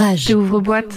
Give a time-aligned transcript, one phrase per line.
[0.00, 0.30] Rage.
[0.34, 0.94] Ouvre-boîte.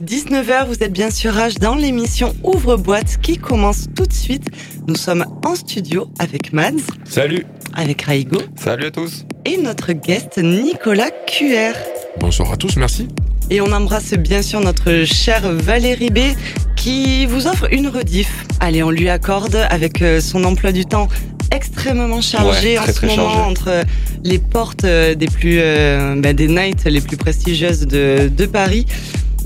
[0.00, 4.46] 19h, vous êtes bien sûr Rage dans l'émission Ouvre-boîte qui commence tout de suite.
[4.86, 7.44] Nous sommes en studio avec Mads, Salut
[7.74, 11.74] avec Raigo Salut à tous et notre guest Nicolas QR.
[12.20, 13.08] Bonsoir à tous, merci.
[13.50, 16.20] Et on embrasse bien sûr notre chère Valérie B
[16.76, 18.46] qui vous offre une rediff.
[18.60, 21.08] Allez, on lui accorde avec euh, son emploi du temps
[21.52, 23.50] extrêmement chargé Ouais, en ce très moment chargé.
[23.50, 23.84] entre
[24.24, 28.86] les portes euh, des plus euh, bah, des nights les plus prestigieuses de, de Paris.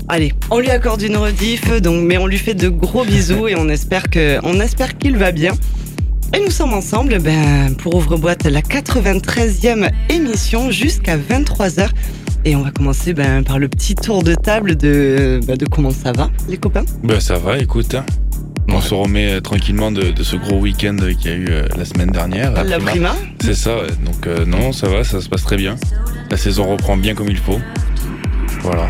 [0.07, 3.55] Allez, on lui accorde une rediff, donc mais on lui fait de gros bisous et
[3.55, 5.53] on espère que on espère qu'il va bien.
[6.35, 11.89] Et nous sommes ensemble ben, pour Ouvre-boîte la 93e émission jusqu'à 23h.
[12.45, 15.91] Et on va commencer ben, par le petit tour de table de, ben, de comment
[15.91, 16.85] ça va, les copains?
[17.03, 17.95] Bah ça va, écoute.
[17.95, 18.05] hein.
[18.71, 21.67] On se remet euh, tranquillement de, de ce gros week-end qu'il y a eu euh,
[21.77, 22.51] la semaine dernière.
[22.53, 22.91] La Prima.
[22.91, 23.15] prima.
[23.41, 23.87] C'est ça, ouais.
[24.05, 25.75] donc euh, non, ça va, ça se passe très bien.
[26.31, 27.59] La saison reprend bien comme il faut.
[28.61, 28.89] Voilà.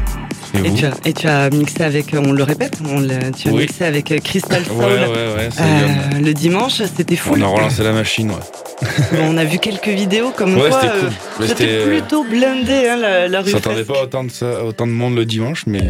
[0.65, 3.01] Et tu, as, et tu as mixé avec, on le répète, on
[3.37, 3.61] tu as Oui.
[3.61, 7.35] mixé avec Crystal Soul Ouais, ouais, ouais, euh, le dimanche, c'était fou.
[7.37, 8.87] on a relancé la machine, ouais.
[9.21, 11.47] on a vu quelques vidéos comme Ouais, quoi c'était euh, cool.
[11.47, 13.51] C'était plutôt blindé hein, la, la On rue.
[13.51, 13.93] s'attendait Fresque.
[13.93, 15.81] pas autant de, ça, autant de monde le dimanche, mais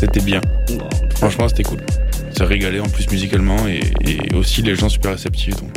[0.00, 0.40] c'était bien.
[0.70, 0.88] Bon.
[1.16, 1.80] Franchement, c'était cool.
[2.36, 5.70] Ça régalait en plus musicalement et, et aussi les gens super réceptifs, donc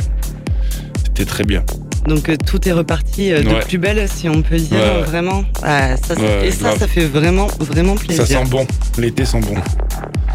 [1.06, 1.64] c'était très bien.
[2.08, 3.60] Donc euh, tout est reparti euh, de Ouais.
[3.62, 5.02] plus belle, si on peut dire, Ouais.
[5.04, 5.44] vraiment.
[5.64, 6.80] Ah, ça, Ouais, et ça, grave.
[6.80, 8.26] ça fait vraiment, vraiment plaisir.
[8.26, 8.66] Ça sent bon,
[8.98, 9.56] l'été sent bon.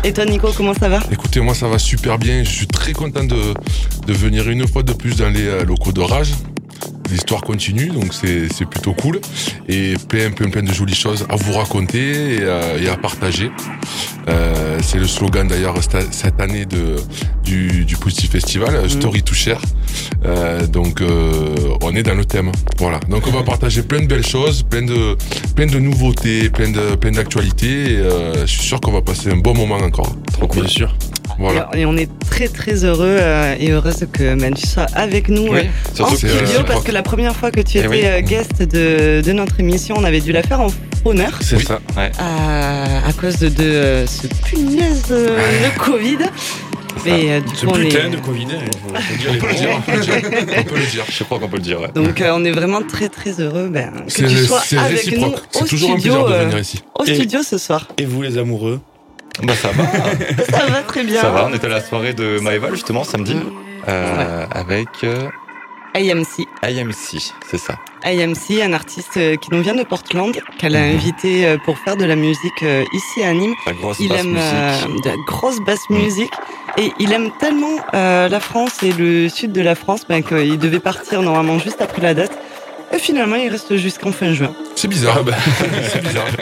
[0.02, 1.00] Et toi, Nico, comment ça va?
[1.11, 2.42] Écoutez, moi ça va super bien.
[2.45, 3.55] Je suis très content de,
[4.06, 6.33] de venir une fois de plus dans les euh, locaux de Rage.
[7.15, 9.20] L'histoire continue, donc c'est c'est plutôt cool.
[9.69, 13.51] Et plein, plein, plein de jolies choses à vous raconter et, à- et à partager.
[14.29, 15.77] Euh, c'est le slogan d'ailleurs
[16.11, 16.97] cette année de,
[17.45, 19.61] du, du Pussy Festival, euh, Story to Share.
[20.25, 22.51] Euh, donc euh, on est dans le thème.
[22.79, 22.98] Voilà.
[23.09, 25.17] Donc on va partager plein de belles choses, plein de,
[25.55, 27.97] plein de nouveautés, plein de, plein d'actualités.
[27.98, 30.17] Euh, je suis sûr qu'on va passer un bon moment encore.
[30.33, 30.62] Trop cool.
[30.62, 30.97] Bien sûr.
[31.39, 31.69] Voilà.
[31.75, 35.53] Et on est très très heureux euh, et heureuse que Man, tu sois avec nous
[35.55, 35.63] euh,
[36.01, 38.01] en c'est, studio euh, parce que la première fois que tu Eh étais oui.
[38.05, 40.69] euh, guest de, de notre émission, on avait dû la faire en
[41.05, 42.11] honneur c'est ça, ouais.
[42.19, 46.19] à, à cause de, euh, ce punaise euh, le Covid.
[47.05, 47.89] Mais euh, du coup, on est,
[48.23, 48.47] Covid,
[48.89, 50.14] On peut le dire, on peut le dire.
[50.58, 51.05] On peut le dire.
[51.11, 51.89] Je crois qu'on peut le dire, ouais.
[51.95, 55.42] donc euh, on est vraiment très très heureux ben, que tu sois avec nous réciproque.
[55.61, 56.83] Au toujours un studio, plaisir de euh, venir ici.
[56.98, 57.89] au Et- studio ce soir.
[57.98, 58.81] Et vous les amoureux
[59.42, 59.84] Bah ça va.
[60.58, 61.20] Ça va très bien.
[61.20, 63.36] Ça va, on était à la soirée de Maeva justement samedi
[63.89, 65.28] euh, avec euh,
[65.95, 66.46] AMC.
[66.62, 67.74] IMC, c'est ça.
[68.05, 71.96] IMC, un artiste euh, qui nous vient de Portland, qu'elle a invité euh, pour faire
[71.96, 73.55] de la musique euh, ici à Nîmes.
[73.67, 75.05] La grosse Il basse aime musique.
[75.05, 75.96] de la grosse basse Mm.
[75.98, 76.33] musique
[76.78, 80.58] et il aime tellement euh, la France et le sud de la France ben, qu'il
[80.58, 82.33] devait partir normalement juste après la date.
[82.92, 84.55] Et finalement, il reste jusqu'en fin juin.
[84.77, 85.24] C'est bizarre.
[85.92, 86.27] C'est bizarre.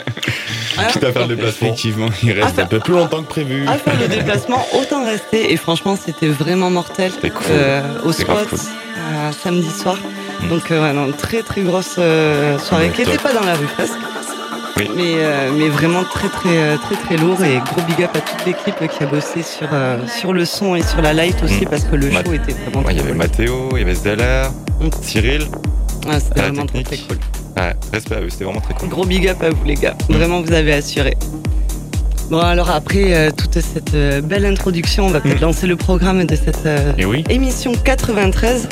[0.77, 1.67] Hein Quitte à faire le déplacement.
[1.67, 3.65] Effectivement, il reste Ah, un peu plus longtemps que prévu.
[3.67, 5.51] à faire le déplacement, autant rester.
[5.53, 7.11] Et franchement, c'était vraiment mortel.
[7.11, 7.45] C'était cool.
[7.49, 8.59] Euh, au spot, cool.
[8.59, 9.97] euh, samedi soir.
[10.41, 10.47] Mm.
[10.49, 13.55] Donc, euh, ouais, non, très très grosse euh, soirée Ouais, qui n'était pas dans la
[13.55, 13.93] rue presque.
[14.77, 14.89] Oui.
[14.95, 18.43] Mais, euh, mais vraiment très très très très lourd et gros big up à toute
[18.47, 21.69] l'équipe qui a bossé sur, euh, sur le son et sur la light aussi Mm.
[21.69, 23.13] parce que le Mat- show était vraiment Ouais, il y avait.
[23.13, 24.49] Mathéo, il y avait SDLR,
[24.81, 24.89] Mm.
[25.03, 25.43] Cyril.
[26.09, 27.07] Ah, C'était vraiment très technique.
[27.07, 27.42] très cool.
[27.57, 28.89] Ouais, respect à eux, c'était vraiment très cool.
[28.89, 31.15] Gros big up à vous les gars, vraiment vous avez assuré.
[32.31, 35.45] Bon alors après euh, toute cette euh, belle introduction, on va peut-être Mm.
[35.45, 38.67] lancer le programme de cette euh, oui, émission 93.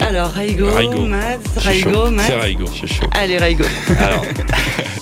[0.00, 1.02] Alors Raigo, Raigo.
[1.06, 2.10] Mads, Raigo.
[2.10, 2.22] Mads.
[2.26, 2.64] c'est Raigo.
[2.66, 3.06] Je suis chaud.
[3.12, 3.64] Allez Raigo.
[4.00, 4.24] Alors,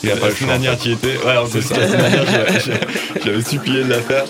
[0.02, 0.48] Il a pas le choix.
[0.48, 1.16] dernière, tu étais.
[1.24, 1.80] Ouais, alors, C'est c'est ça.
[3.24, 4.24] j'avais- supplié de la faire.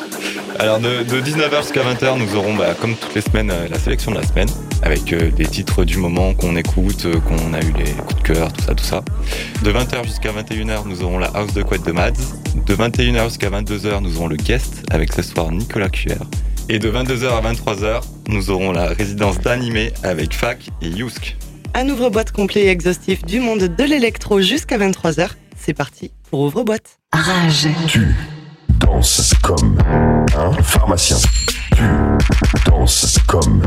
[0.59, 4.11] Alors, de, de 19h jusqu'à 20h, nous aurons, bah, comme toutes les semaines, la sélection
[4.13, 4.49] de la semaine,
[4.83, 8.23] avec euh, des titres du moment qu'on écoute, euh, qu'on a eu les coups de
[8.23, 9.05] cœur, tout ça, tout ça.
[9.63, 12.13] De 20h jusqu'à 21h, nous aurons la house de couette de Mads.
[12.67, 16.25] De 21h jusqu'à 22h, nous aurons le guest, avec ce soir Nicolas QR.
[16.69, 21.37] Et de 22h à 23h, nous aurons la résidence d'animé avec Fac et Yousk.
[21.75, 25.31] Un ouvre-boîte complet et exhaustif du monde de l'électro jusqu'à 23h.
[25.57, 26.99] C'est parti pour ouvre-boîte.
[27.13, 27.69] Rage.
[27.87, 28.09] Tu
[28.79, 29.79] danses comme
[30.37, 31.17] un pharmacien.
[31.75, 31.83] Tu
[32.67, 33.63] danses comme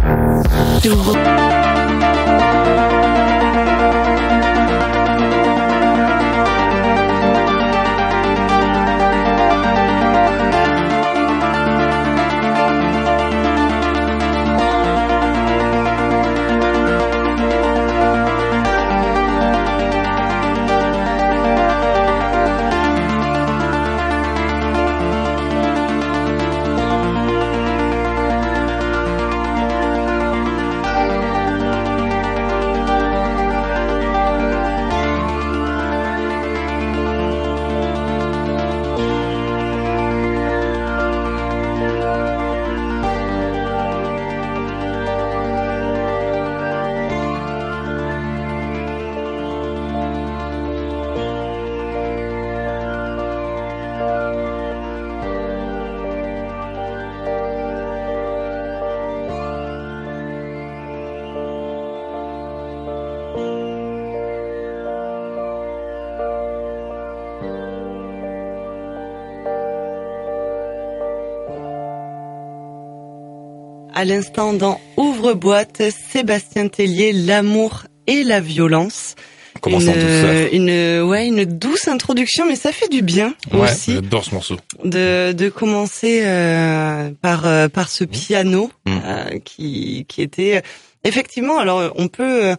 [73.95, 75.81] à l'instant dans Ouvre-boîte,
[76.12, 79.15] Sébastien Tellier, l'amour et la violence.
[79.62, 80.47] Commence en une, douceur.
[80.51, 84.57] une, ouais, une douce introduction, mais ça fait du bien Ouais, aussi J'adore ce morceau.
[84.83, 88.97] de, de commencer euh, par euh, par ce piano Mm.
[89.03, 90.62] euh, qui qui était
[91.03, 91.57] effectivement.
[91.57, 92.56] Alors on peut euh,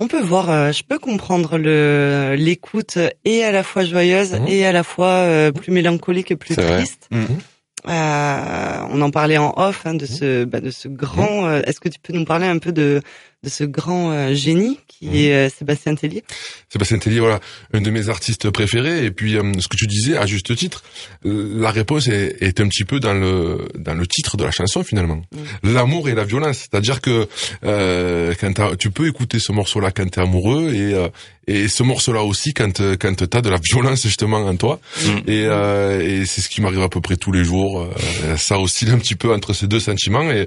[0.00, 4.48] on peut voir, euh, je peux comprendre le l'écoute et à la fois joyeuse Mhm.
[4.48, 7.06] et à la fois euh, plus mélancolique et plus triste.
[7.12, 7.26] Mhm.
[7.88, 11.46] Euh, on en parlait en off hein, de ce bah, de ce grand.
[11.46, 13.00] euh, Est-ce que tu peux nous parler un peu de
[13.44, 15.14] de ce grand euh, génie qui Mhm.
[15.16, 16.22] est euh, Sébastien Tellier
[16.68, 17.40] Sébastien Tellier, voilà,
[17.72, 19.04] un de mes artistes préférés.
[19.04, 20.84] Et puis, euh, ce que tu disais, à juste titre,
[21.26, 24.52] euh, la réponse est, est un petit peu dans le dans le titre de la
[24.52, 25.20] chanson finalement.
[25.64, 27.26] L'amour et la violence, c'est-à-dire que
[27.64, 31.08] euh, quand t'as- tu peux écouter ce morceau-là quand t'es amoureux et euh,
[31.48, 34.78] et ce morceau-là aussi quand quand t'as de la violence justement en toi.
[35.04, 35.08] Mm.
[35.26, 37.80] Et, euh, et c'est ce qui m'arrive à peu près tous les jours.
[37.80, 40.30] Euh, ça oscille un petit peu entre ces deux sentiments.
[40.30, 40.46] Et,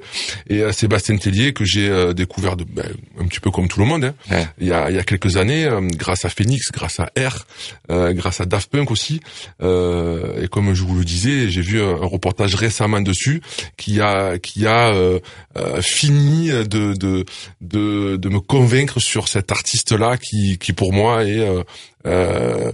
[0.49, 2.84] et euh, Sébastien Tellier que j'ai euh, découvert de, ben,
[3.19, 4.05] un petit peu comme tout le monde.
[4.05, 4.47] Hein, Ouais.
[4.59, 7.45] il y a, il y a quelques années, euh, grâce à Phoenix, grâce à R,
[7.91, 9.19] euh, grâce à Daft Punk aussi.
[9.61, 13.41] Euh, et comme je vous le disais, j'ai vu un, reportage récemment dessus
[13.77, 15.19] qui a qui a euh,
[15.57, 17.25] euh, fini de, de
[17.61, 21.63] de de me convaincre sur cet artiste-là qui qui pour moi est euh,
[22.05, 22.71] euh,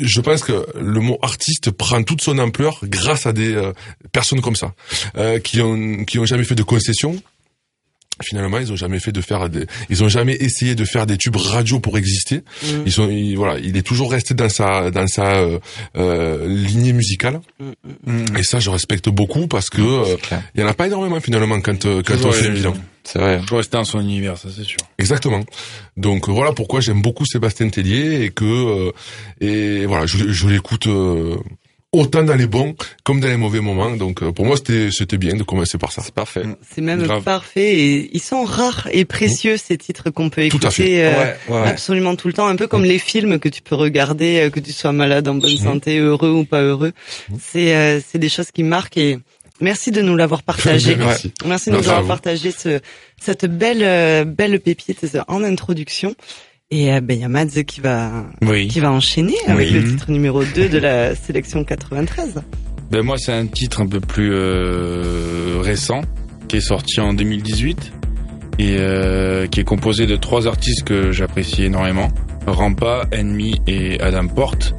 [0.00, 3.72] je pense que le mot artiste prend toute son ampleur grâce à des euh,
[4.12, 4.72] personnes comme ça
[5.18, 7.20] euh, qui ont qui ont jamais fait de concessions
[8.22, 11.16] finalement ils ont jamais fait de faire des ils ont jamais essayé de faire des
[11.16, 12.66] tubes radio pour exister Mm.
[12.86, 15.58] ils sont ils- voilà il est toujours resté dans sa dans sa euh,
[15.96, 17.40] euh, lignée musicale
[18.06, 18.36] Mm.
[18.38, 20.16] et ça je respecte beaucoup parce que euh,
[20.54, 22.74] il y en a pas énormément finalement quand euh, quand on fait le bilan
[23.04, 23.40] C'est vrai.
[23.40, 24.78] Toujours rester dans son univers, ça c'est sûr.
[24.98, 25.44] Exactement.
[25.96, 28.92] Donc euh, voilà pourquoi j'aime beaucoup Sébastien Tellier et que euh,
[29.40, 31.36] et voilà je, je l'écoute euh,
[31.92, 32.74] autant dans les bons
[33.04, 33.90] comme dans les mauvais moments.
[33.90, 36.02] Donc euh, pour moi c'était c'était bien de commencer par ça.
[36.02, 36.42] C'est parfait.
[36.74, 37.22] C'est même Grave.
[37.22, 41.04] parfait et ils sont rares et précieux ces titres qu'on peut Tout à écouter fait.
[41.04, 41.68] euh, ouais, ouais, ouais.
[41.68, 44.60] absolument tout le temps, un peu comme les films que tu peux regarder, euh, que
[44.60, 46.92] tu sois malade, en bonne santé, heureux ou pas heureux.
[47.40, 49.18] C'est euh, c'est des choses qui marquent et
[49.60, 50.96] merci de nous l'avoir partagé.
[50.96, 51.32] Merci.
[51.44, 52.80] Merci de nous avoir partagé ce,
[53.20, 56.14] cette belle euh, belle pépite en introduction.
[56.74, 58.66] Et euh, ben il y a Mads qui va Oui.
[58.66, 59.74] qui va enchaîner avec Oui.
[59.74, 62.40] le titre numéro 2 de la sélection 93.
[62.90, 66.00] Ben moi c'est un titre un peu plus euh, récent
[66.48, 67.92] qui est sorti en 2018
[68.58, 72.08] et euh, qui est composé de trois artistes que j'apprécie énormément
[72.46, 74.74] Rampa, Enemy et Adam Porte.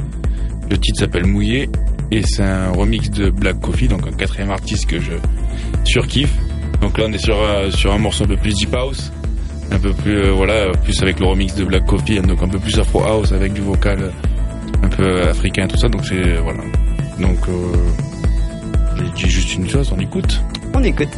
[0.72, 1.70] Le titre s'appelle Mouillé
[2.12, 5.14] et c'est un remix de Black Coffee donc un quatrième artiste que je
[5.84, 6.34] surkiffe.
[6.82, 9.12] Donc là on est sur euh, sur un morceau un peu plus deep house,
[9.72, 12.60] un peu plus euh, voilà plus avec le remix de Black Coffee donc un peu
[12.60, 14.10] plus afro house avec du vocal euh,
[14.84, 16.64] un peu africain tout ça donc c'est voilà
[17.20, 17.72] donc, euh,
[18.98, 20.42] je dis juste une chose, on écoute.
[20.74, 21.10] On écoute.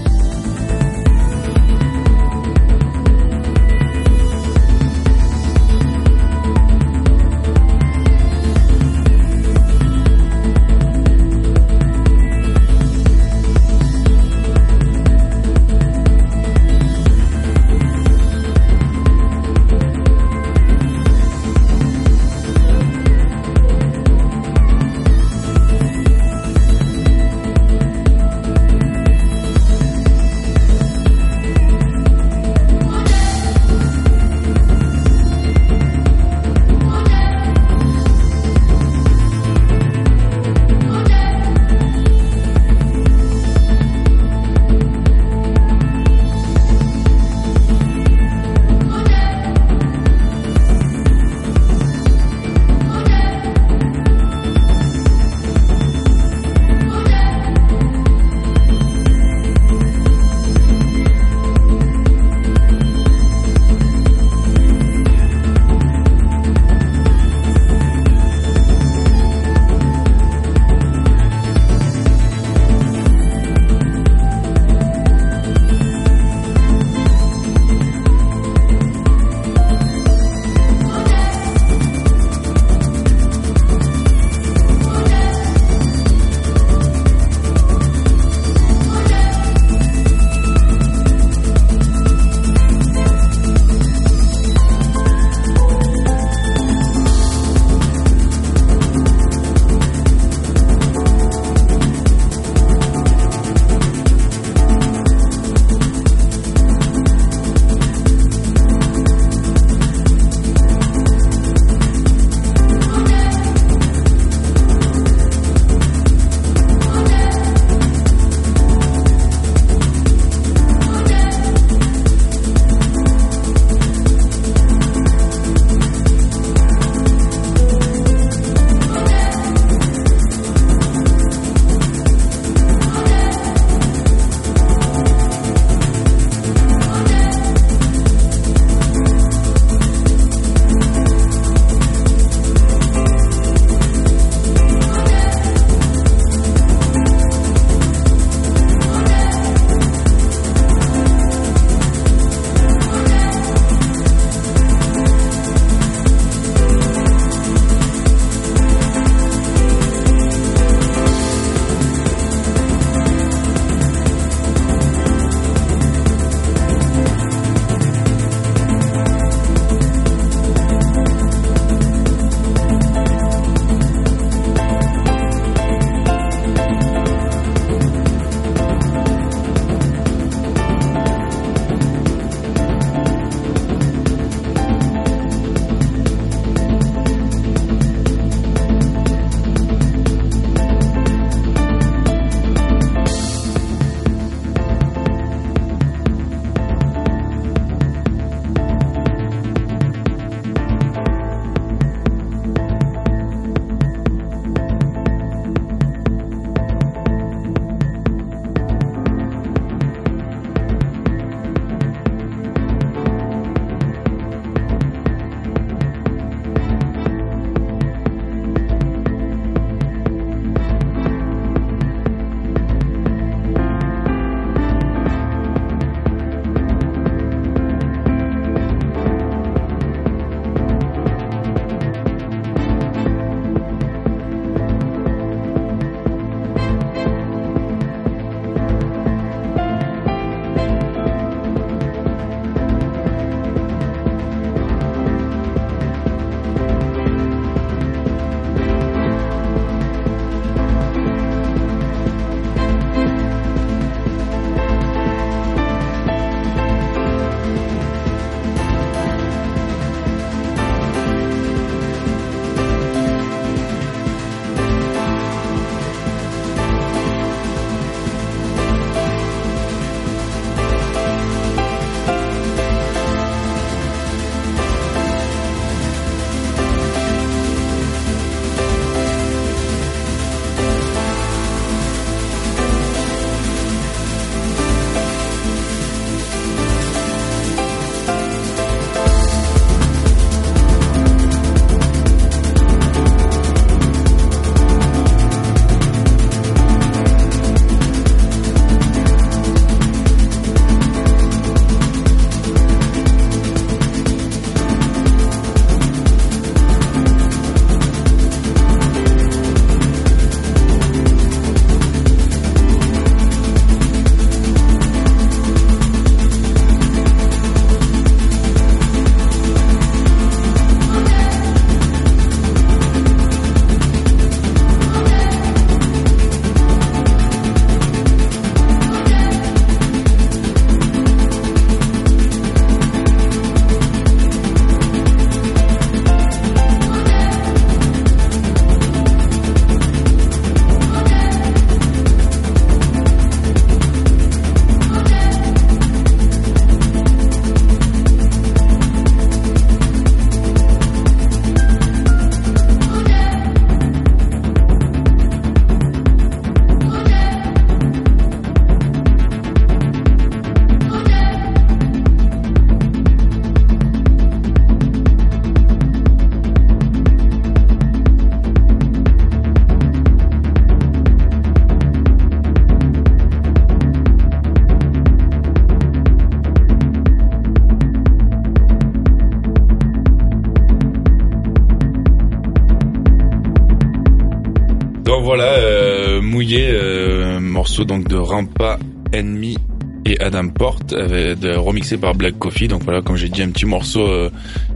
[385.25, 388.77] Voilà, euh, mouillé, euh, morceau donc de Rampa,
[389.11, 389.57] Enemy
[390.05, 392.67] et Adam Porte, avec, de, remixé par Black Coffee.
[392.67, 394.29] Donc voilà, comme j'ai dit, un petit morceau euh,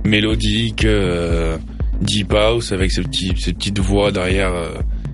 [0.04, 1.56] mélodique, euh,
[2.02, 4.72] deep house, avec ces, petits, ces petites voix derrière euh,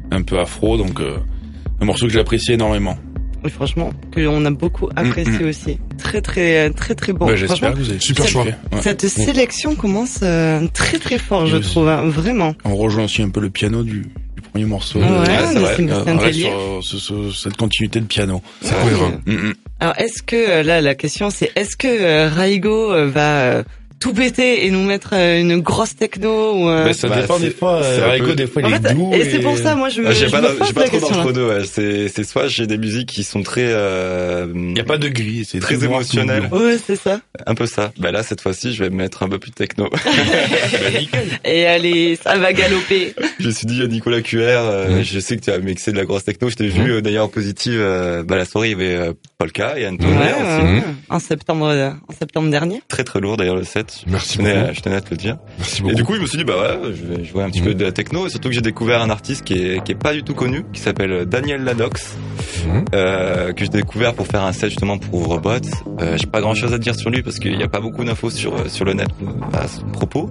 [0.10, 0.78] un peu afro.
[0.78, 1.18] Donc euh,
[1.82, 2.98] un morceau que j'apprécie énormément.
[3.46, 5.50] Et franchement, qu'on a beaucoup apprécié mm.
[5.50, 5.80] aussi.
[5.98, 7.26] Très très très très bon.
[7.26, 8.44] Bah, J'espère que vous avez super choix.
[8.46, 8.56] Ouais.
[8.82, 12.56] Cette sélection commence euh, très très fort, je trouve, hein, vraiment.
[12.64, 14.06] On rejoint aussi un peu le piano du
[14.52, 15.00] premier morceau.
[15.00, 15.74] Ouais, Ouais, c'est vrai.
[15.78, 18.42] c'est Euh, on reste sur, sur- sur cette continuité de piano.
[18.62, 19.12] C'est cohérent.
[19.26, 19.54] Mm, mm.
[19.80, 23.64] Alors, est-ce que euh, là, la question, c'est est-ce que euh, Raigo va euh,
[24.00, 27.40] tout péter et nous mettre euh, une grosse techno ou euh, Bah, ça Bah, dépend
[27.40, 27.82] des fois.
[27.84, 29.12] c'est euh, peu- des fois, En il fait, est doux.
[29.14, 30.82] et c'est pour ça, moi, je me, Ah, J'ai je pas, me j'ai pose pas
[30.82, 31.16] la trop question.
[31.18, 31.24] là.
[31.24, 31.64] d'entre-deux, ouais.
[31.66, 35.08] C'est, c'est soit j'ai des musiques qui sont très, euh, Il n'y a pas de
[35.08, 35.46] gris.
[35.50, 36.50] C'est Très tout émotionnel.
[36.52, 37.22] Ouais, c'est ça.
[37.46, 37.92] un peu ça.
[37.98, 39.90] Bah là, cette fois-ci, je vais mettre un peu plus de techno.
[41.46, 43.14] Et allez, ça va galoper.
[43.40, 45.98] je me suis dit à Nicolas QR, euh, je sais que tu as mixé de
[45.98, 46.50] la grosse techno.
[46.50, 47.80] Je t'ai vu euh, d'ailleurs en positive.
[47.80, 50.66] euh, bah la soirée, il y avait euh, Polka et Antonio Ouais, aussi.
[50.66, 50.84] ouais, ouais.
[51.10, 52.82] En septembre, euh, en septembre dernier.
[52.88, 54.04] Très très lourd d'ailleurs le set.
[54.08, 54.66] Merci Je tenais, beaucoup.
[54.70, 55.38] à- je tenais à te le dire.
[55.58, 55.96] Merci Et beaucoup.
[55.96, 57.84] du coup, je me suis dit, bah ouais, je vais jouer un petit peu de
[57.84, 58.26] la techno.
[58.26, 60.64] Et surtout que j'ai découvert un artiste qui est, qui est pas du tout connu,
[60.72, 62.16] qui s'appelle Daniel Ladox,
[62.66, 62.86] Mhm.
[62.96, 65.50] euh, que j'ai découvert pour faire un set justement pour Ouvrebot.
[66.02, 68.04] Euh, j'ai pas grand chose à dire sur lui parce qu'il n'y a pas beaucoup
[68.06, 69.10] d'infos sur, euh, sur le net
[69.54, 70.30] à ce propos.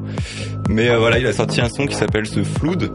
[0.68, 2.90] Mais euh, voilà, il a sorti un son qui s'appelle The Flood.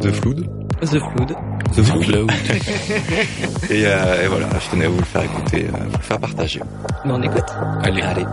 [0.00, 0.46] The Flood.
[0.80, 1.34] The Flood.
[1.74, 2.02] The Flood.
[2.04, 2.30] Cloud.
[3.70, 6.18] Et, euh, et voilà, je tenais à vous le faire écouter, euh, vous le faire
[6.18, 6.60] partager.
[7.04, 7.44] Mais on écoute.
[7.82, 8.02] Allez.
[8.02, 8.24] Allez.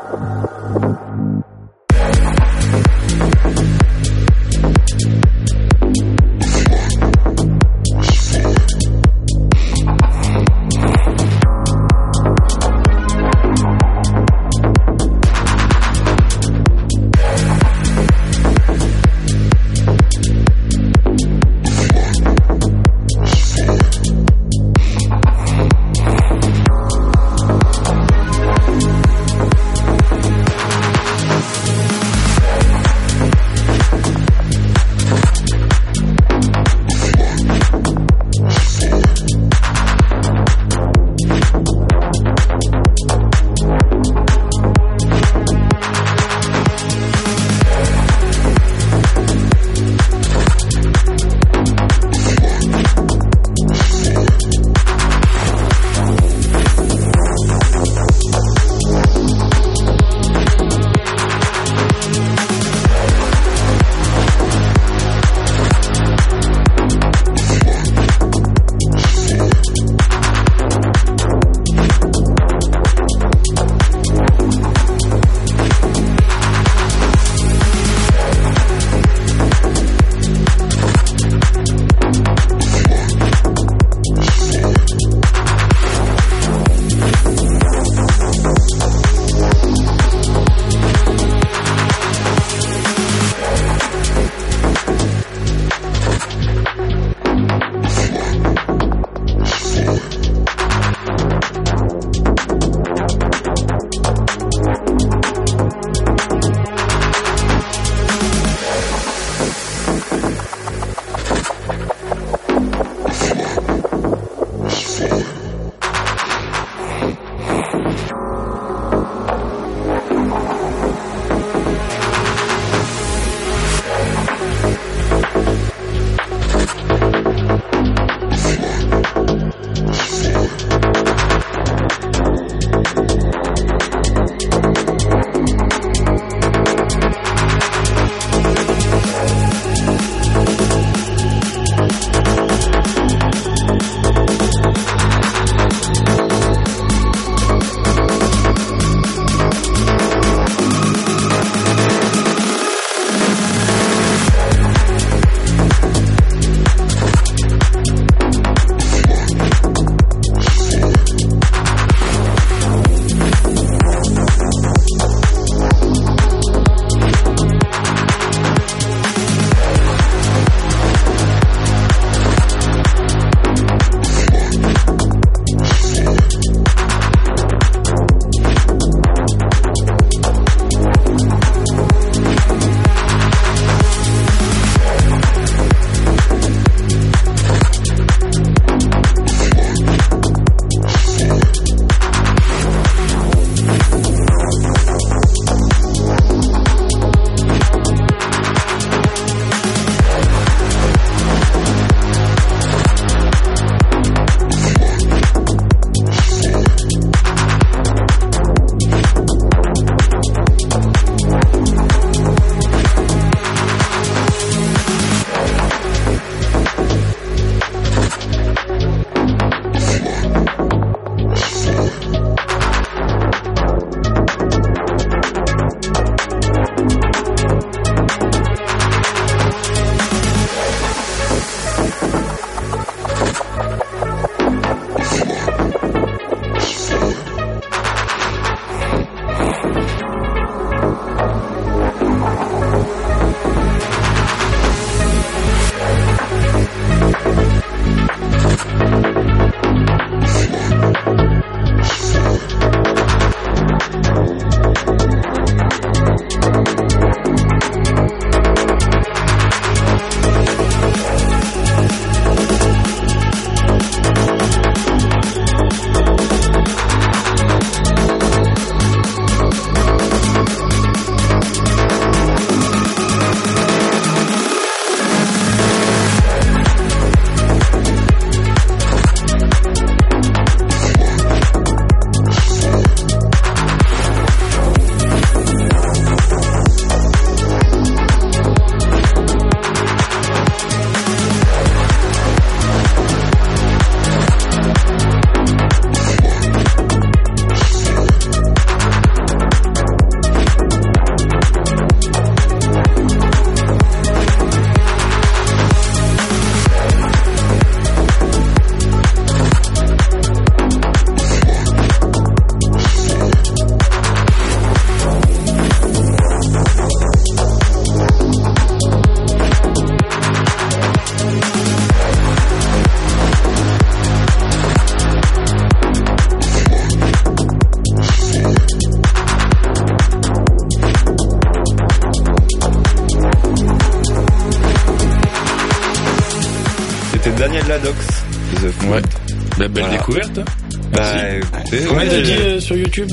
[341.76, 341.86] Merci.
[341.86, 343.12] écoutez, Combien t'as dit euh, sur YouTube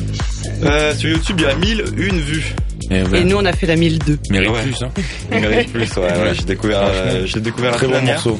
[0.62, 2.54] euh, Sur YouTube, il y a 1001 vues.
[2.90, 4.18] Et nous, on a fait la 1002.
[4.30, 4.62] mérite Ouais.
[4.62, 4.90] plus, hein.
[5.30, 8.38] Mérite plus, ouais, ouais, j'ai découvert, euh, j'ai découvert la Très bon morceau.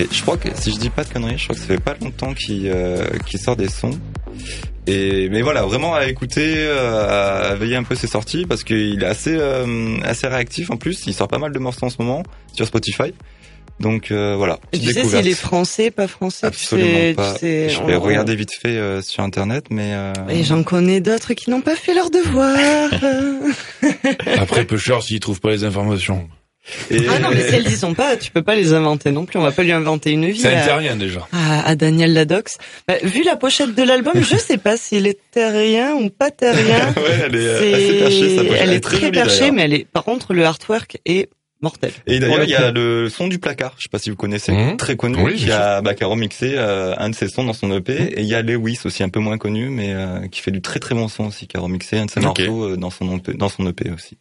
[0.00, 1.80] Et je crois que, si je dis pas de conneries, je crois que ça fait
[1.80, 3.98] pas longtemps qu'il euh, qu'il sort des sons.
[4.86, 9.02] Et mais voilà, vraiment à écouter, euh, à veiller un peu ses sorties parce qu'il
[9.02, 11.06] est assez euh, assez réactif en plus.
[11.06, 12.22] Il sort pas mal de morceaux en ce moment
[12.54, 13.12] sur Spotify.
[13.82, 14.58] Donc euh, voilà.
[14.72, 17.32] Et tu sais s'il est français, pas français tu Absolument sais- pas.
[17.34, 20.62] tu sais, je vais on- regarder vite fait euh, sur internet, mais euh, Et j'en
[20.62, 22.56] connais d'autres qui n'ont pas fait leur devoir.
[24.38, 26.28] Après, peu cher s'il trouve pas les informations.
[26.90, 29.24] et- ah non, mais si elles y sont pas, tu peux pas les inventer non
[29.24, 29.36] plus.
[29.38, 30.46] On va pas lui inventer une vie.
[30.46, 31.26] À- terrien, déjà.
[31.32, 32.58] à, à Daniel Ladox.
[32.86, 36.78] Bah, vu la pochette de l'album, je sais pas s'il est terrien ou pas terrien.
[36.96, 38.36] ouais, elle est euh, C'est- assez perchée.
[38.36, 38.58] sa pochette.
[38.62, 39.86] elle est très perchée, mais elle est.
[39.90, 41.28] Par contre, le artwork est
[41.62, 41.92] mortel.
[42.06, 43.74] Et d'ailleurs, le il y a le son du placard.
[43.78, 44.76] Je sais pas si vous connaissez, Mhm.
[44.76, 47.52] très connu, Oui, qui a, bah, qui a remixé euh, un de ses sons dans
[47.52, 47.92] son EP.
[47.94, 50.60] Et il y a Lewis aussi, un peu moins connu, mais euh, qui fait du
[50.60, 52.38] très très bon son aussi, qui a remixé un de ses Ok.
[52.40, 54.18] morceaux euh, dans son EP, dans son EP aussi.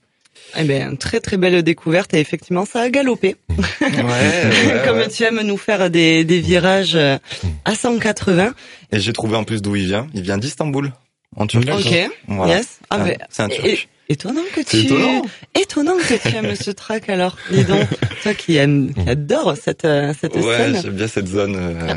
[0.57, 3.35] Eh ben, très très belle découverte et effectivement, ça a galopé.
[3.81, 7.17] Ouais, Comme tu aimes nous faire des, des virages euh,
[7.65, 8.53] à 180.
[8.91, 10.07] Et j'ai trouvé en plus d'où il vient.
[10.13, 10.91] Il vient d'Istanbul,
[11.35, 11.71] en Turquie.
[11.71, 12.11] Ok.
[12.27, 12.57] Voilà.
[12.57, 12.79] Yes.
[12.89, 13.89] Ah, Ah, ben, c'est un Turc.
[14.09, 14.77] étonnant que tu.
[14.85, 15.21] étonnant.
[15.59, 17.37] Étonnant que tu aimes ce track alors.
[17.51, 17.87] Dis donc,
[18.23, 21.95] toi qui aimes, qui adore cette euh, cette Ouais, scène j'aime bien cette zone euh,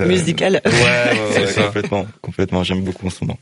[0.00, 0.60] euh, musicale.
[0.64, 2.62] Ouais, ouais, ouais, complètement, complètement.
[2.62, 3.38] J'aime beaucoup en ce moment.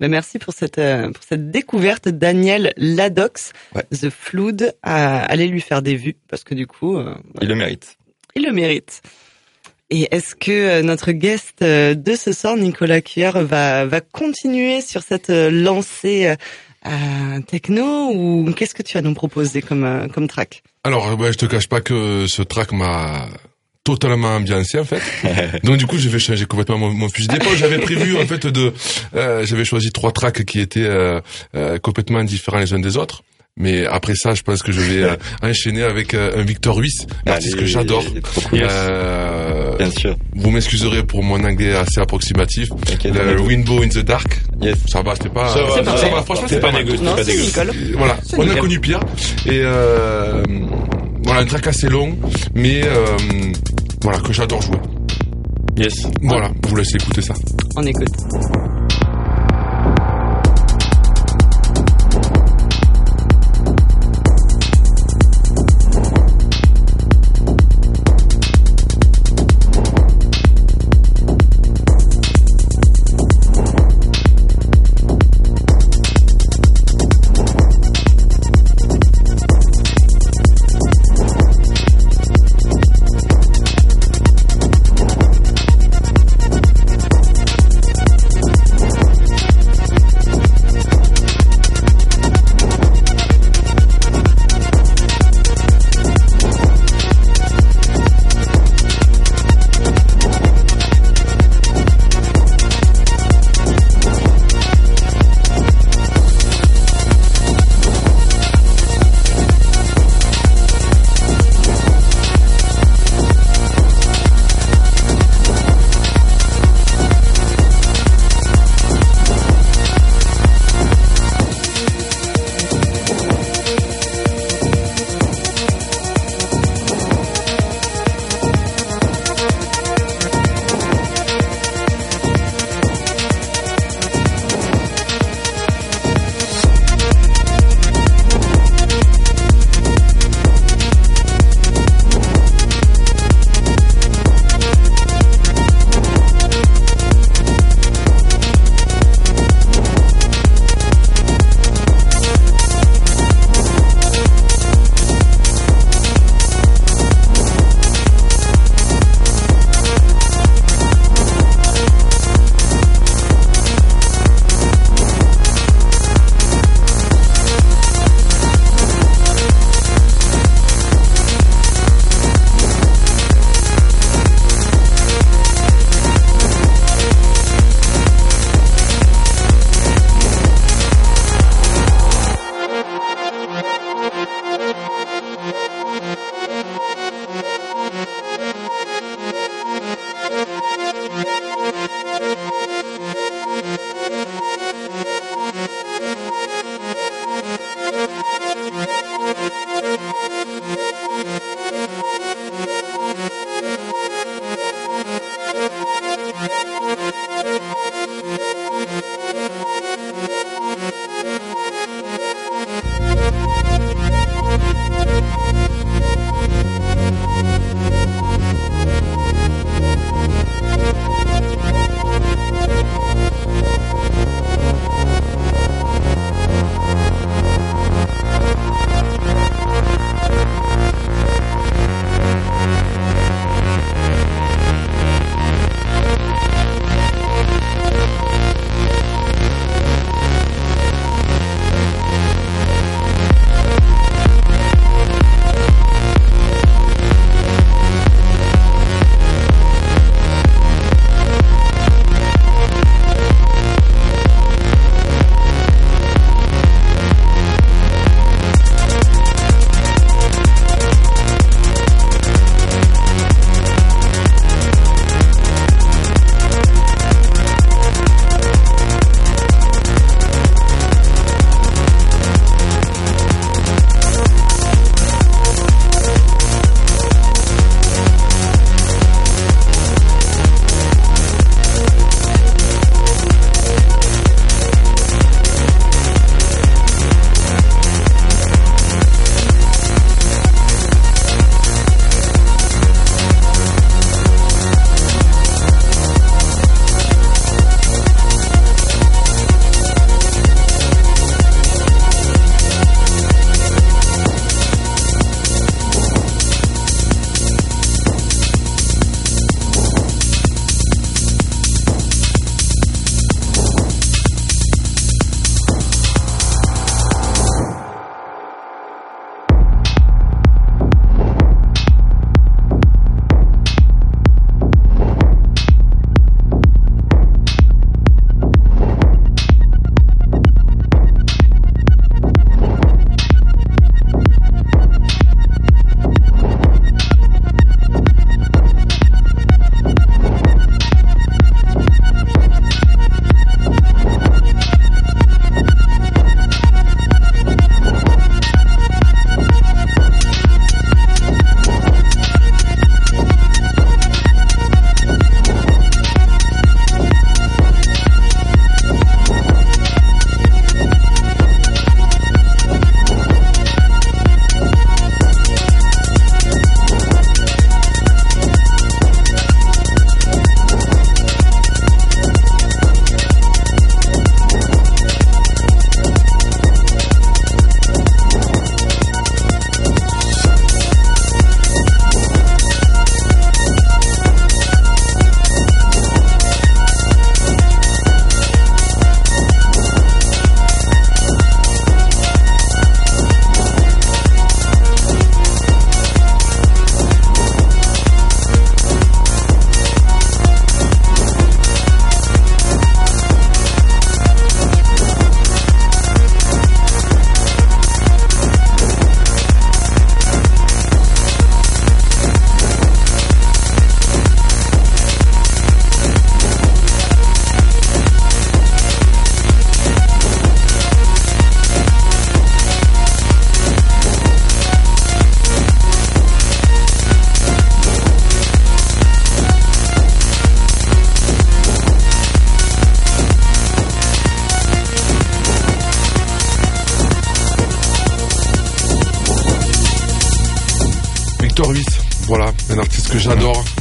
[0.00, 3.82] Ben, merci pour cette euh, pour cette découverte, Daniel Ladox, Ouais.
[3.92, 4.74] The Flood.
[4.82, 7.96] à allez lui faire des vues parce que du coup, euh, Il le mérite.
[8.36, 9.02] il le mérite.
[9.90, 14.80] Et est-ce que euh, notre guest euh, de ce soir, Nicolas Cuillère, va va continuer
[14.82, 16.34] sur cette euh, lancée
[16.86, 20.62] euh, techno ou qu'est-ce que tu vas nous proposer comme euh, comme track?
[20.84, 23.28] Alors, ouais, je te cache pas que ce track m'a
[23.84, 25.00] totalement ambiancé en fait.
[25.64, 27.56] Donc du coup, je vais changer complètement mon, mon fusil d'épaule.
[27.56, 28.72] J'avais prévu en fait de,
[29.14, 31.20] euh, j'avais choisi trois tracks qui étaient euh,
[31.54, 33.22] euh, complètement différents les uns des autres.
[33.58, 37.06] Mais après ça, je pense que je vais euh, enchaîner avec euh, un Victor Ruiz,
[37.26, 38.04] l'artiste Allez, que j'adore.
[38.50, 38.60] Cool.
[38.62, 40.16] Euh, Bien sûr.
[40.36, 42.68] vous m'excuserez pour mon anglais assez approximatif.
[43.04, 44.76] Est Le Rainbow in the Dark, Yes.
[44.88, 47.94] ça va, c'était pas, Ça va, ça franchement, C'est c'est pas dégueu, dégueu.
[47.96, 49.00] Voilà, on a connu pire.
[49.46, 50.42] Et euh,
[51.24, 52.16] voilà, un track assez long,
[52.54, 53.16] mais euh,
[54.02, 54.76] voilà que j'adore jouer.
[55.76, 55.94] Yes.
[56.22, 57.34] Voilà, vous laisse écouter ça.
[57.76, 58.08] On écoute.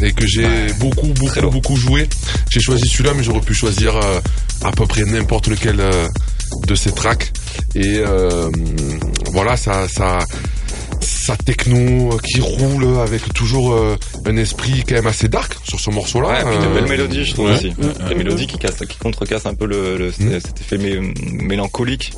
[0.07, 0.47] Et que j'ai
[0.79, 2.07] beaucoup, beaucoup, beaucoup joué.
[2.49, 4.19] J'ai choisi celui-là, mais j'aurais pu choisir euh,
[4.63, 6.07] à peu près n'importe lequel euh,
[6.65, 7.31] de ces tracks.
[7.75, 8.49] Et euh,
[9.31, 10.19] voilà, ça, ça,
[11.01, 15.89] sa techno qui roule avec toujours euh, un esprit quand même assez dark sur ce
[15.89, 16.29] morceau-là.
[16.45, 17.55] Ouais, puis de belles mélodies, je trouve ouais.
[17.55, 17.73] aussi.
[18.07, 20.39] Des mélodies qui cassent, qui contrecassent un peu le, le- Mm.
[20.39, 22.13] cet effet mé- mélancolique,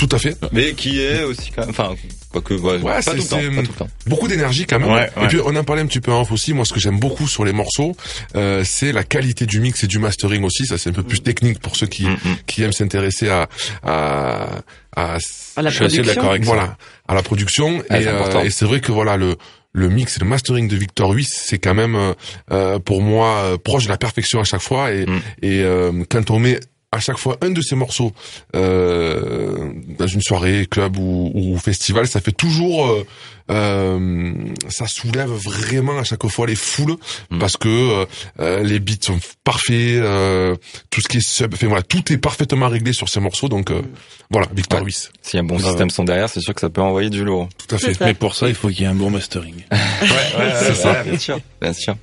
[0.00, 0.36] Tout à fait.
[0.52, 1.94] mais qui est aussi quand même, enfin,
[2.32, 3.88] quoique, ouais, Ouais, pas c'est- tout le temps, c'est- pas tout le temps.
[4.06, 4.88] Beaucoup d'énergie quand même.
[4.90, 5.24] Ouais, ouais.
[5.24, 6.54] Et puis on en parlait un petit peu en off aussi.
[6.54, 7.94] Moi, ce que j'aime beaucoup sur les morceaux,
[8.34, 10.64] euh, c'est la qualité du mix et du mastering aussi.
[10.66, 12.36] Ça, c'est un peu plus technique pour ceux qui Mm, mm.
[12.46, 13.48] qui aiment s'intéresser à
[13.82, 14.62] à
[14.96, 15.18] à,
[15.56, 16.12] À la production.
[16.42, 17.80] voilà à la production.
[17.82, 19.36] Et c'est euh, et c'est vrai que voilà le
[19.72, 22.12] le mix et le mastering de Victor Huis, c'est quand même euh,
[22.50, 24.90] euh, pour moi euh, proche de la perfection à chaque fois.
[24.90, 25.20] Et, Mm.
[25.42, 26.58] et euh, quand on met
[26.92, 28.12] à chaque fois un de ces morceaux
[28.56, 33.06] euh, dans une soirée, club ou, ou festival, ça fait toujours, euh,
[33.50, 34.32] euh,
[34.68, 36.96] ça soulève vraiment à chaque fois les foules
[37.30, 37.38] Mm.
[37.38, 38.04] parce que euh,
[38.40, 40.56] euh, les beats sont parfaits, euh,
[40.90, 43.48] tout ce qui est sub, enfin voilà, tout est parfaitement réglé sur ces morceaux.
[43.48, 43.82] Donc euh,
[44.30, 44.86] voilà, Victor Ouais.
[44.86, 47.10] Huis, S'il y a un bon système son derrière, c'est sûr que ça peut envoyer
[47.10, 47.48] du lourd.
[47.68, 47.98] tout à fait.
[48.00, 49.54] Mais pour ça, il faut qu'il y ait un bon mastering.
[49.70, 51.02] Ouais, ouais, c'est ça.
[51.04, 51.94] bien sûr, bien sûr.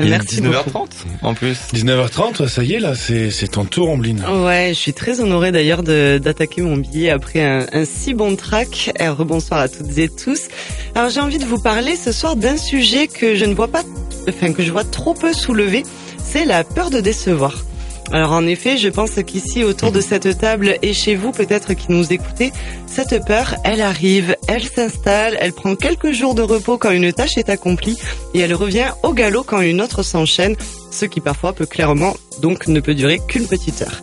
[0.00, 0.88] Il est Merci 19h30
[1.22, 1.56] en plus.
[1.72, 4.24] 19h30, ça y est, là, c'est ton tour, Ambline.
[4.44, 8.92] Ouais, je suis très honorée d'ailleurs d'attaquer mon billet après un, un si bon track.
[8.98, 10.48] Et rebonsoir à toutes et tous.
[10.94, 13.82] Alors j'ai envie de vous parler ce soir d'un sujet que je ne vois pas,
[14.28, 15.82] enfin que je vois trop peu soulevé,
[16.18, 17.64] c'est la peur de décevoir.
[18.12, 21.86] Alors en effet, je pense qu'ici autour de cette table et chez vous peut-être qui
[21.90, 22.52] nous écoutez,
[22.86, 27.38] cette peur, elle arrive, elle s'installe, elle prend quelques jours de repos quand une tâche
[27.38, 27.96] est accomplie
[28.34, 30.54] et elle revient au galop quand une autre s'enchaîne,
[30.90, 34.00] ce qui parfois peut clairement donc ne peut durer qu'une petite heure.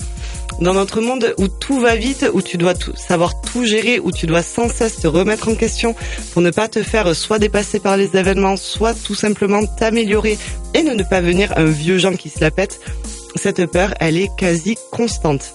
[0.60, 4.12] Dans notre monde où tout va vite, où tu dois tout, savoir tout gérer, où
[4.12, 5.96] tu dois sans cesse te remettre en question
[6.34, 10.38] pour ne pas te faire soit dépasser par les événements, soit tout simplement t'améliorer
[10.76, 12.80] et ne, pas venir un vieux Jean qui se la pète,
[13.36, 15.54] cette peur, elle est quasi constante.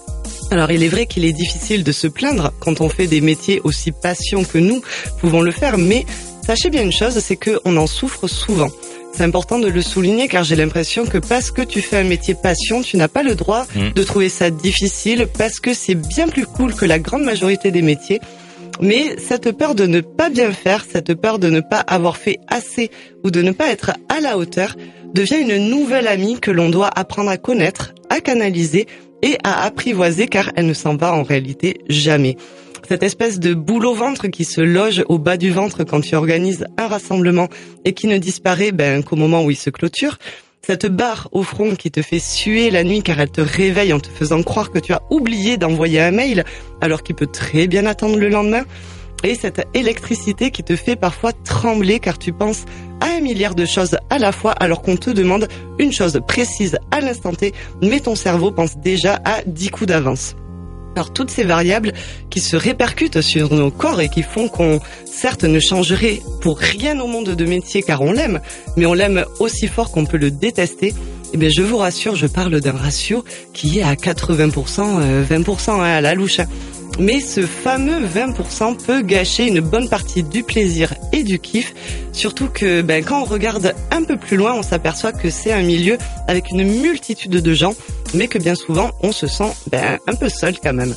[0.51, 3.61] Alors il est vrai qu'il est difficile de se plaindre quand on fait des métiers
[3.63, 4.81] aussi passion que nous
[5.19, 6.05] pouvons le faire, mais
[6.45, 8.69] sachez bien une chose, c'est qu'on en souffre souvent.
[9.13, 12.35] C'est important de le souligner car j'ai l'impression que parce que tu fais un métier
[12.35, 13.93] passion, tu n'as pas le droit Mm.
[13.93, 17.81] de trouver ça difficile parce que c'est bien plus cool que la grande majorité des
[17.81, 18.19] métiers.
[18.79, 22.37] Mais cette peur de ne pas bien faire, cette peur de ne pas avoir fait
[22.47, 22.91] assez
[23.23, 24.75] ou de ne pas être à la hauteur
[25.13, 28.87] devient une nouvelle amie que l'on doit apprendre à connaître, à canaliser
[29.21, 32.37] et à apprivoiser car elle ne s'en va en réalité jamais.
[32.87, 36.15] Cette espèce de boule au ventre qui se loge au bas du ventre quand tu
[36.15, 37.49] organises un rassemblement
[37.83, 40.17] et qui ne disparaît ben, qu'au moment où il se clôture.
[40.61, 43.99] Cette barre au front qui te fait suer la nuit car elle te réveille en
[43.99, 46.45] te faisant croire que tu as oublié d'envoyer un mail
[46.81, 48.63] alors qu'il peut très bien attendre le lendemain.
[49.23, 52.65] Et cette électricité qui te fait parfois trembler car tu penses
[53.01, 55.47] à un milliard de choses à la fois alors qu'on te demande
[55.79, 60.35] une chose précise à l'instant T, mais ton cerveau pense déjà à 10 coups d'avance.
[60.95, 61.93] Alors toutes ces variables
[62.31, 66.99] qui se répercutent sur nos corps et qui font qu'on certes ne changerait pour rien
[66.99, 68.39] au monde de métier car on l'aime,
[68.77, 70.95] mais on l'aime aussi fort qu'on peut le détester,
[71.33, 75.69] eh bien je vous rassure, je parle d'un ratio qui est à 80%, euh, 20%
[75.69, 76.39] hein, à la louche.
[76.99, 81.73] Mais ce fameux 20% peut gâcher une bonne partie du plaisir et du kiff,
[82.11, 85.61] surtout que ben, quand on regarde un peu plus loin, on s'aperçoit que c'est un
[85.61, 87.75] milieu avec une multitude de gens,
[88.13, 90.95] mais que bien souvent on se sent ben, un peu seul quand même.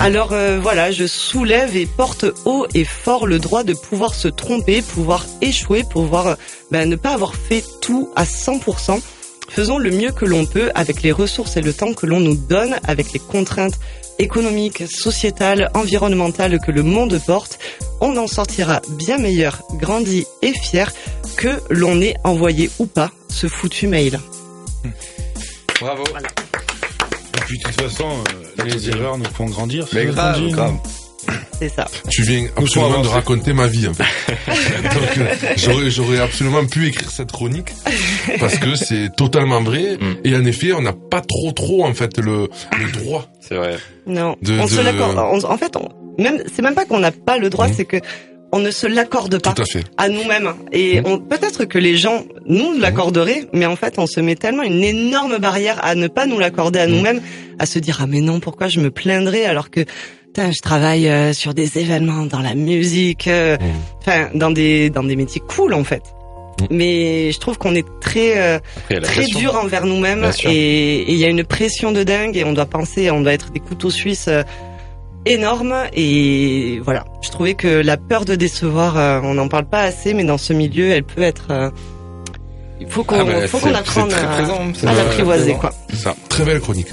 [0.00, 4.28] Alors euh, voilà, je soulève et porte haut et fort le droit de pouvoir se
[4.28, 6.36] tromper, pouvoir échouer, pouvoir
[6.70, 9.00] ben, ne pas avoir fait tout à 100%.
[9.48, 12.34] Faisons le mieux que l'on peut avec les ressources et le temps que l'on nous
[12.34, 13.78] donne, avec les contraintes
[14.18, 17.58] économiques, sociétales, environnementales que le monde porte.
[18.00, 20.92] On en sortira bien meilleur, grandi et fier
[21.36, 24.20] que l'on ait envoyé ou pas ce foutu mail.
[25.80, 26.04] Bravo.
[26.04, 28.08] Et puis, de toute façon,
[28.58, 29.86] euh, les erreurs nous font grandir.
[29.90, 30.40] c'est Mais grave.
[31.58, 31.86] C'est ça.
[32.10, 33.86] Tu viens absolument de raconter ma vie.
[33.88, 34.04] En fait.
[34.82, 37.68] Donc euh, j'aurais j'aurais absolument pu écrire cette chronique
[38.40, 40.14] parce que c'est totalement vrai Mm.
[40.24, 42.48] et en effet on n'a pas trop trop en fait le,
[42.78, 43.26] le droit.
[43.40, 43.76] C'est vrai.
[44.06, 45.18] Non, De- on se de- l'accorde.
[45.44, 45.88] En fait, on,
[46.20, 47.74] même c'est même pas qu'on n'a pas le droit, Mhm.
[47.76, 47.96] c'est que
[48.52, 49.82] on ne se l'accorde pas Tout à fait.
[49.96, 50.52] à nous-mêmes.
[50.72, 54.62] Et on- peut-être que les gens nous l'accorderaient, mais en fait, on se met tellement
[54.62, 57.20] une énorme barrière à ne pas nous l'accorder à nous-mêmes,
[57.58, 59.44] à se dire ah mais non, pourquoi je me plaindrais?
[59.44, 59.84] alors que
[60.34, 63.66] putain, je travaille euh, sur des événements dans la musique, euh, Mhm.
[64.00, 66.02] enfin dans des dans des métiers cool en fait.
[66.60, 66.66] Mhm.
[66.70, 69.38] Mais je trouve qu'on est très euh, Après, très pression.
[69.38, 73.10] dur envers nous-mêmes et il y a une pression de dingue et on doit penser,
[73.12, 74.28] on doit être des couteaux suisses
[75.24, 77.04] énormes et voilà.
[77.22, 80.38] Je trouvais que la peur de décevoir, euh, on n'en parle pas assez, mais dans
[80.38, 81.70] ce milieu, elle peut être, euh,
[82.80, 84.40] il faut qu'on Ah bah, faut qu'on apprenne à,
[84.74, 85.70] c'est à l'apprivoiser quoi.
[85.94, 86.14] Ça.
[86.28, 86.88] Très belle chronique.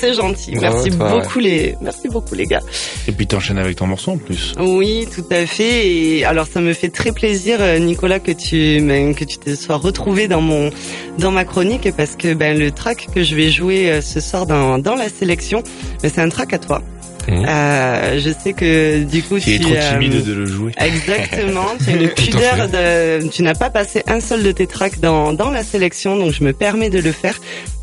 [0.00, 0.52] C'est gentil.
[0.52, 1.20] Bravo, Merci toi, ouais.
[1.22, 2.60] beaucoup les merci beaucoup les gars.
[3.06, 4.54] Et puis t'enchaînes avec ton morceau en plus.
[4.58, 5.88] Oui, tout à fait.
[5.88, 9.54] Et alors, ça me fait très plaisir, euh, Nicolas, que tu ben, que tu te
[9.54, 10.70] sois retrouvé dans mon
[11.18, 14.46] dans ma chronique parce que ben le track que je vais jouer euh, ce soir
[14.46, 15.62] dans dans la sélection,
[16.02, 16.82] ben, c'est un track à toi.
[17.28, 17.44] Mhm.
[17.46, 20.72] Euh, je sais que du coup, Tu es trop euh, timide de le jouer.
[20.80, 24.98] Exactement, tu as une pudeur de, tu n'as pas passé un seul de tes tracks
[25.00, 27.38] dans, dans la sélection, donc je me permets de le faire.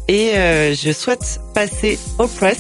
[0.08, 2.58] Et euh, je souhaite passer Oppress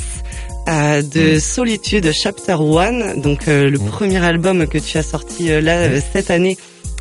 [0.67, 3.85] euh, de Solitude Chapter 1, donc euh, le Mm.
[3.85, 6.57] premier album que tu as sorti euh, là cette année.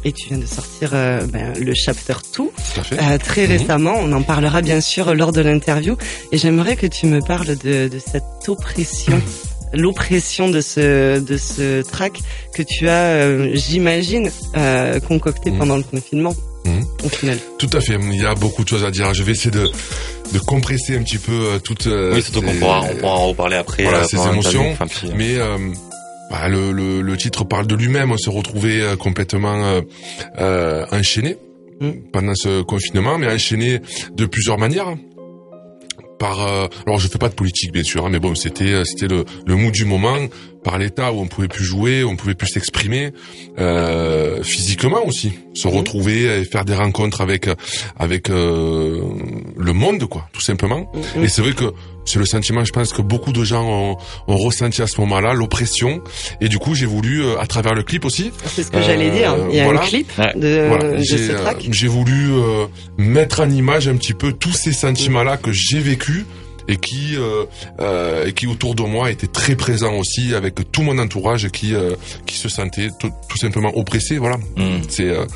[0.07, 2.97] Et tu viens de sortir euh, ben, le Chapter 2 Tout à fait.
[3.01, 3.53] euh, très Mhm.
[3.57, 3.95] récemment.
[3.99, 5.97] On en parlera bien sûr lors de l'interview.
[6.31, 9.19] Et j'aimerais que tu me parles de, de cette oppression,
[9.75, 12.21] l'oppression de ce de ce track
[12.55, 15.59] que tu as, euh, j'imagine, euh, concocté Mhm.
[15.59, 16.35] pendant le confinement.
[16.67, 16.85] Mhm.
[17.05, 17.39] Au final.
[17.59, 17.99] Tout à fait.
[18.01, 19.13] Il y a beaucoup de choses à dire.
[19.13, 19.71] Je vais essayer de,
[20.33, 21.87] de compresser un petit peu euh, toutes.
[21.87, 23.83] euh, Oui, surtout qu'on ces- pourra, on pourra en reparler après.
[23.83, 24.71] Voilà, euh, ces émotions.
[24.73, 25.59] Enfin, puis, euh, Mais euh,
[26.31, 28.13] bah, le, le, le titre parle de lui-même.
[28.13, 29.81] On se retrouvait euh, complètement euh,
[30.39, 31.37] euh, enchaîné
[31.81, 31.91] Mm.
[32.13, 33.81] pendant ce confinement, mais enchaîné
[34.15, 34.95] de plusieurs manières.
[36.25, 38.85] Par, euh, alors je fais pas de politique bien sûr, hein, mais bon c'était euh,
[38.85, 40.17] c'était le, le mood du moment
[40.63, 43.13] par l'état où on pouvait plus jouer, on pouvait plus s'exprimer
[43.59, 45.75] euh, physiquement aussi, se Mhm.
[45.77, 47.49] retrouver et faire des rencontres avec
[47.99, 49.03] avec euh,
[49.59, 50.91] le monde quoi, tout simplement.
[51.17, 51.25] Mhm.
[51.25, 51.67] Et c'est vrai que
[52.05, 53.97] c'est le sentiment, je pense que beaucoup de gens ont,
[54.29, 56.03] ont ressenti à ce moment-là, l'oppression.
[56.41, 58.83] Et du coup, j'ai voulu, euh, à travers le clip aussi, C'est ce que Euh,
[58.83, 59.35] j'allais dire.
[59.51, 59.81] Il y a voilà.
[59.83, 61.67] un clip de, voilà, de ce euh, track.
[61.71, 62.67] j'ai voulu euh,
[62.99, 66.27] mettre en image un petit peu tous ces sentiments-là que j'ai vécu
[66.67, 67.45] et qui euh,
[67.81, 71.75] euh, et qui autour de moi étaient très présents aussi avec tout mon entourage qui
[71.75, 71.95] euh,
[72.25, 74.81] qui se sentait tout, tout simplement oppressé voilà hmm.
[74.89, 75.27] c'est euh,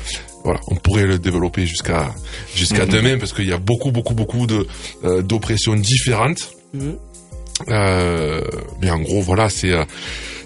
[0.43, 2.15] voilà, on pourrait le développer jusqu'à
[2.55, 2.91] jusqu'à Mhm.
[2.91, 4.65] demain parce qu'il y a beaucoup beaucoup beaucoup de
[5.03, 6.49] euh, d'oppressions différentes.
[6.73, 6.97] Mhm.
[7.69, 8.41] Euh,
[8.81, 9.83] mais en gros, voilà, c'est euh,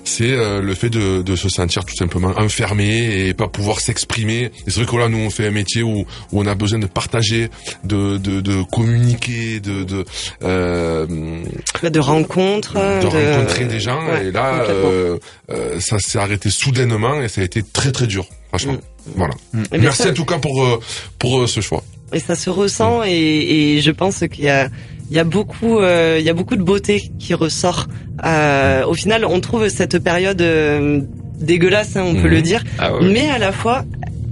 [0.03, 4.45] c'est euh, le fait de, de se sentir tout simplement enfermé et pas pouvoir s'exprimer.
[4.45, 6.79] Et C'est vrai que là, nous, on fait un métier où, où on a besoin
[6.79, 7.49] de partager,
[7.85, 10.03] de, de, de communiquer, de de,
[10.43, 11.05] euh,
[11.83, 12.73] De rencontres.
[12.73, 14.03] de rencontrer des gens.
[14.07, 15.17] Ouais, et là, euh,
[15.51, 18.73] euh, ça s'est arrêté soudainement et ça a été très très dur, franchement.
[18.73, 19.11] Mm.
[19.15, 19.33] Voilà.
[19.53, 20.79] Bien, Merci ça- en tout cas pour
[21.19, 21.83] pour ce choix.
[22.11, 23.11] Et ça se ressent et,
[23.77, 24.69] et je pense qu'il y a
[25.09, 27.87] il y a beaucoup euh, il y a beaucoup de beauté qui ressort.
[28.25, 31.01] Euh, au final, on trouve cette période euh,
[31.39, 32.35] dégueulasse, hein, on peut Mhm.
[32.37, 33.05] le dire, Ah ouais.
[33.11, 33.83] mais à la fois,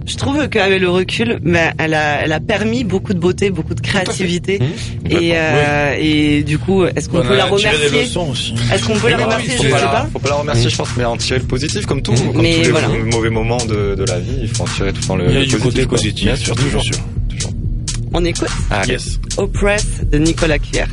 [0.06, 3.76] je trouve qu'avec le recul, ben, elle a elle a permis beaucoup de beauté, beaucoup
[3.76, 5.12] de créativité Mhm.
[5.12, 8.02] et euh, et du coup, est-ce qu'on On peut a la remercier.
[8.02, 10.08] Est-ce qu'on peut la Oui, remercier oui, Je faut sais pas.
[10.14, 12.56] faut pas la remercier, je pense, mais en tirer le positif, comme tout, comme Mais
[12.56, 12.88] tous les voilà.
[12.88, 15.34] mauvais moments de, de la vie, il faut en tirer tout le temps le, Il
[15.34, 15.98] y a le du côté quoi.
[15.98, 16.84] positif, Bien sûr, bien toujours.
[16.84, 16.96] sûr.
[18.14, 18.49] On écoute?
[18.70, 18.93] Allez.
[18.93, 19.20] Yes.
[19.38, 20.86] Oppress de Nicolas Kier.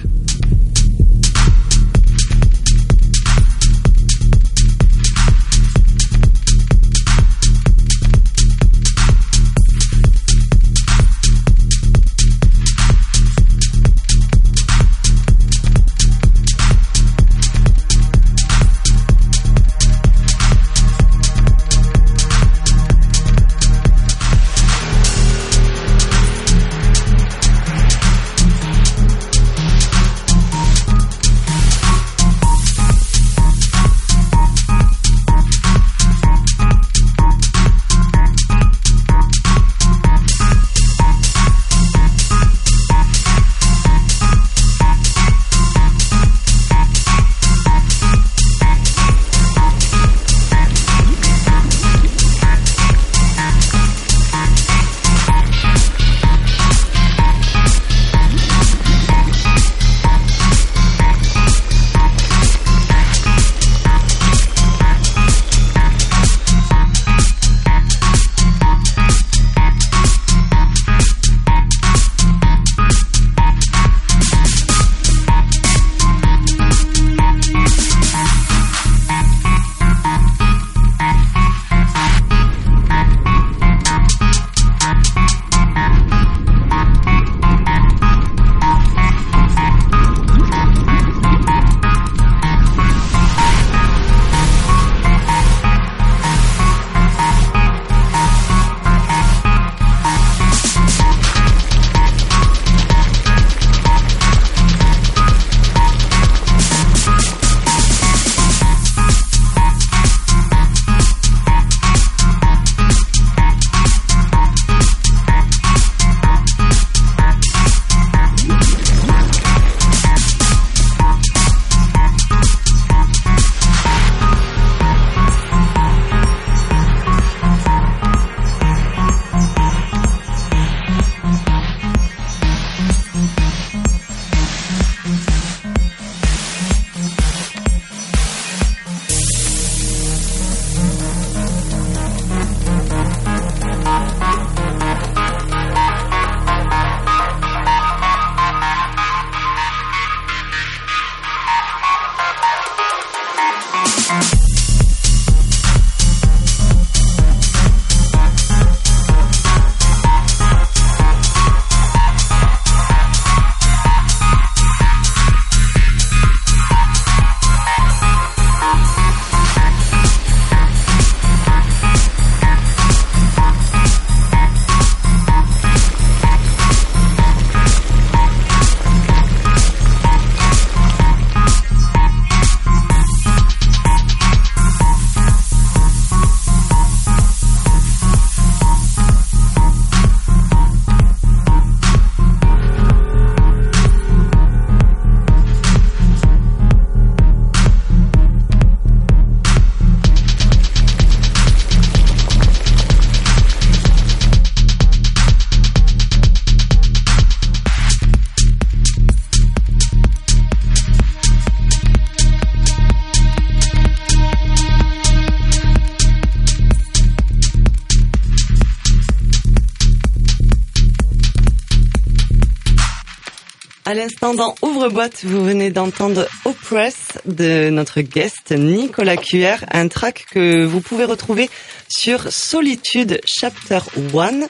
[224.89, 231.05] Ouvre-boîte, vous venez d'entendre Oppress de notre guest Nicolas QR, un track que vous pouvez
[231.05, 231.51] retrouver
[231.91, 233.81] sur Solitude Chapter
[234.17, 234.47] 1.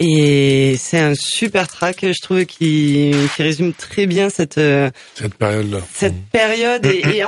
[0.00, 5.34] Et c'est un super track, je trouve, qui, qui résume très bien cette, euh, Cette
[5.34, 5.78] période-là.
[5.94, 7.22] cette période et,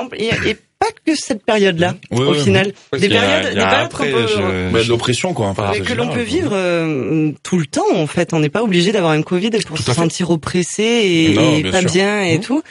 [0.45, 0.57] et,
[1.05, 2.73] que cette période-là, au final.
[2.93, 5.47] Des périodes, des périodes qu'on peut- je- Bah, de l'oppression, quoi.
[5.47, 8.33] Enfin, que l'on peut vivre euh, tout le temps en fait.
[8.33, 11.63] On n'est pas obligé d'avoir un Covid pour Tout se sentir oppressé et, Non, et
[11.63, 11.91] bien pas sûr.
[11.91, 12.41] bien et Mmh.
[12.41, 12.61] tout.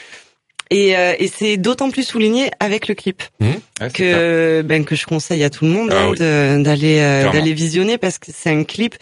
[0.70, 3.90] Et, euh, et c'est d'autant plus souligné avec le clip clair.
[3.94, 7.96] que ben que je conseille à tout le monde Ah hein, d'aller euh, d'aller visionner
[7.96, 8.94] parce que c'est un clip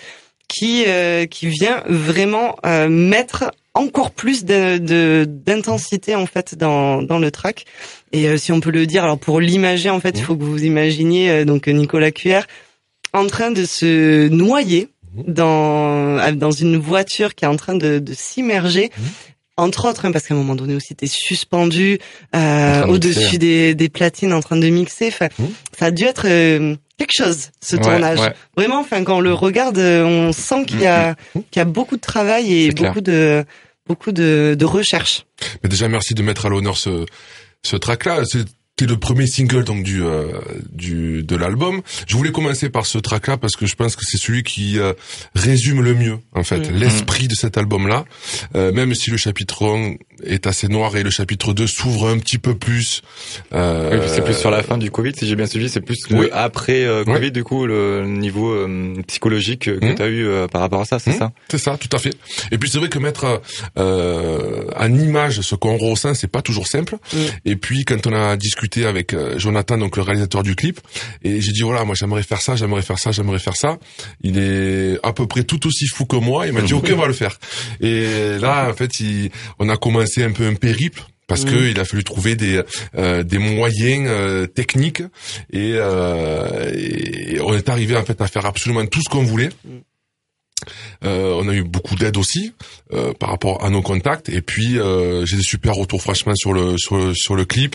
[0.48, 7.02] qui euh, qui vient vraiment euh, mettre encore plus de de- d'intensité en fait dans
[7.02, 7.64] dans le track
[8.12, 10.24] et euh, si on peut le dire alors pour l'imager en fait il Mhm.
[10.26, 12.42] faut que vous imaginiez euh, donc Nicolas QR
[13.12, 15.24] en train de se noyer Mhm.
[15.34, 19.04] dans euh, dans une voiture qui est en train de, de s'immerger Mhm.
[19.56, 21.98] Entre autres hein, parce qu'à un moment donné aussi t'es suspendu
[22.34, 25.48] euh, au-dessus des, des platines en train de mixer enfin Mhm.
[25.78, 28.32] ça a dû être euh, quelque chose ce Ouais, tournage ouais.
[28.56, 31.64] vraiment enfin quand on le regarde euh, on sent qu'il y a qu'il y a
[31.64, 32.90] beaucoup de travail et clair.
[32.90, 33.44] beaucoup de
[33.86, 35.24] beaucoup de, de recherche
[35.62, 37.06] Mais déjà, merci de mettre à l'honneur ce,
[37.62, 38.22] ce track-là.
[38.78, 40.26] C'était le premier single donc du euh,
[40.70, 41.80] du de l'album.
[42.06, 44.92] Je voulais commencer par ce track-là parce que je pense que c'est celui qui euh,
[45.34, 46.74] résume le mieux en fait Mm.
[46.74, 48.04] l'esprit de cet album-là.
[48.54, 52.18] Euh, même si le chapitre 1 est assez noir et le chapitre 2 s'ouvre un
[52.18, 53.02] petit peu plus.
[53.52, 56.08] Euh, Oui, c'est plus sur la fin du Covid, si j'ai bien suivi, c'est plus
[56.10, 56.26] le Oui.
[56.32, 59.94] après euh, Covid, du coup, le niveau euh, psychologique que Mhm.
[59.94, 61.18] tu as eu euh, par rapport à ça, c'est Mhm.
[61.18, 61.32] ça?
[61.50, 62.14] C'est ça, tout à fait.
[62.50, 63.40] Et puis c'est vrai que mettre
[63.78, 66.96] euh, en image ce qu'on ressent, c'est pas toujours simple.
[67.12, 67.16] Mm.
[67.44, 70.80] Et puis quand on a discuté avec Jonathan, donc le réalisateur du clip,
[71.22, 73.78] et j'ai dit voilà, moi j'aimerais faire ça, j'aimerais faire ça, j'aimerais faire ça.
[74.22, 76.46] Il est à peu près tout aussi fou que moi.
[76.46, 77.38] Il m'a dit ok, on va le faire.
[77.80, 81.02] Et là, en fait, il, on a commencé un peu un périple.
[81.28, 81.50] Parce Mm.
[81.50, 82.62] que il a fallu trouver des
[82.96, 85.02] euh, des moyens euh, techniques
[85.52, 89.48] et, euh, et on est arrivé en fait à faire absolument tout ce qu'on voulait.
[91.04, 92.52] Euh, on a eu beaucoup d'aide aussi
[93.18, 94.78] par rapport à nos contacts et puis
[95.24, 97.74] j'ai des super retours franchement sur le sur le, sur le clip.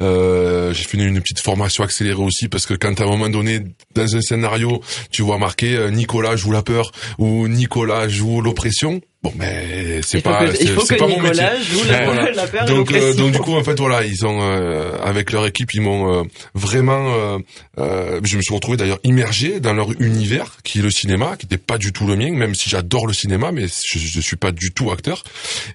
[0.00, 3.60] J'ai fait une, une petite formation accélérée aussi parce que quand à un moment donné
[3.94, 9.32] dans un scénario tu vois marqué Nicolas joue la peur ou Nicolas joue l'oppression, bon
[9.36, 11.44] mais c'est pas que, il faut que pas mon métier.
[11.70, 12.30] Joue la, Voilà.
[12.30, 15.74] la Donc, euh, donc du coup en fait voilà ils ont euh, avec leur équipe
[15.74, 16.22] ils m'ont euh,
[16.54, 17.38] vraiment euh,
[17.78, 21.44] euh, je me suis retrouvé d'ailleurs immergé dans leur univers qui est le cinéma qui
[21.44, 24.36] n'était pas du tout le mien même si j'adore le cinéma mais je, je suis
[24.36, 25.22] pas du tout acteur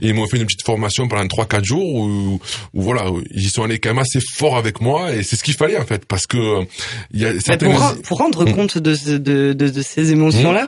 [0.01, 2.39] et ils m'ont fait une petite formation pendant trois quatre jours où,
[2.73, 5.43] où voilà où ils sont allés quand même assez fort avec moi et c'est ce
[5.43, 6.63] qu'il fallait en fait parce que euh,
[7.11, 8.53] il y a certaines pour, pour rendre Mm.
[8.53, 10.67] compte de, de, de, de ces émotions-là,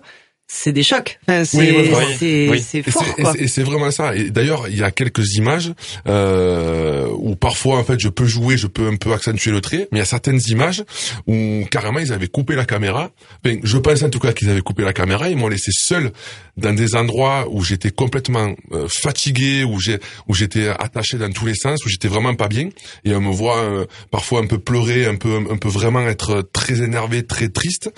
[0.50, 1.20] c'est des chocs.
[1.28, 1.92] Enfin, c'est Oui,
[2.22, 2.84] oui, oui.
[2.84, 3.04] fort,
[3.48, 4.16] c'est vraiment ça.
[4.16, 5.74] Et d'ailleurs, il y a quelques images
[6.08, 9.90] euh, où parfois, en fait, je peux jouer, je peux un peu accentuer le trait,
[9.92, 10.86] mais il y a certaines images
[11.28, 13.12] où carrément ils avaient coupé la caméra.
[13.46, 15.30] Enfin, je pense en tout cas qu'ils avaient coupé la caméra.
[15.30, 16.14] Ils m'ont laissé seul
[16.56, 21.46] dans des endroits où j'étais complètement euh, fatigué, où j'ai où j'étais attaché dans tous
[21.46, 22.70] les sens, où j'étais vraiment pas bien.
[23.04, 26.42] Et on me voit euh, parfois un peu pleurer, un peu un peu vraiment être
[26.54, 27.92] très énervé, très triste.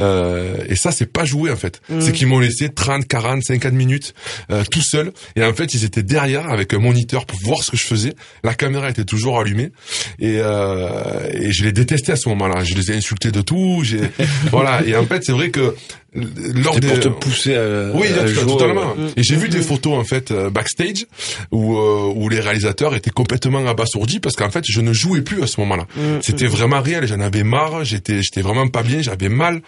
[0.00, 1.80] Euh, et ça, c'est pas joué en fait.
[2.00, 4.14] C'est qu'ils m'ont laissé 30, 40, 50 minutes
[4.50, 5.12] euh, tout seul.
[5.36, 8.14] Et en fait, ils étaient derrière avec un moniteur pour voir ce que je faisais.
[8.44, 9.70] La caméra était toujours allumée.
[10.18, 12.64] Et, euh, et je les détestais à ce moment-là.
[12.64, 13.82] Je les ai insultés de tout.
[13.84, 14.00] J'ai
[14.50, 14.84] voilà.
[14.84, 15.74] Et en fait, c'est vrai que
[16.14, 18.94] lors C'était des pour te pousser à, oui, à jouer, totalement.
[18.94, 19.08] Mm.
[19.16, 21.06] Et j'ai vu des photos en fait euh, backstage
[21.50, 25.42] où euh, où les réalisateurs étaient complètement abasourdis parce qu'en fait je ne jouais plus
[25.42, 25.86] à ce moment-là.
[25.96, 27.06] Mm, C'était vraiment réel.
[27.06, 27.84] J'en avais marre.
[27.84, 29.00] J'étais j'étais vraiment pas bien.
[29.00, 29.62] J'avais mal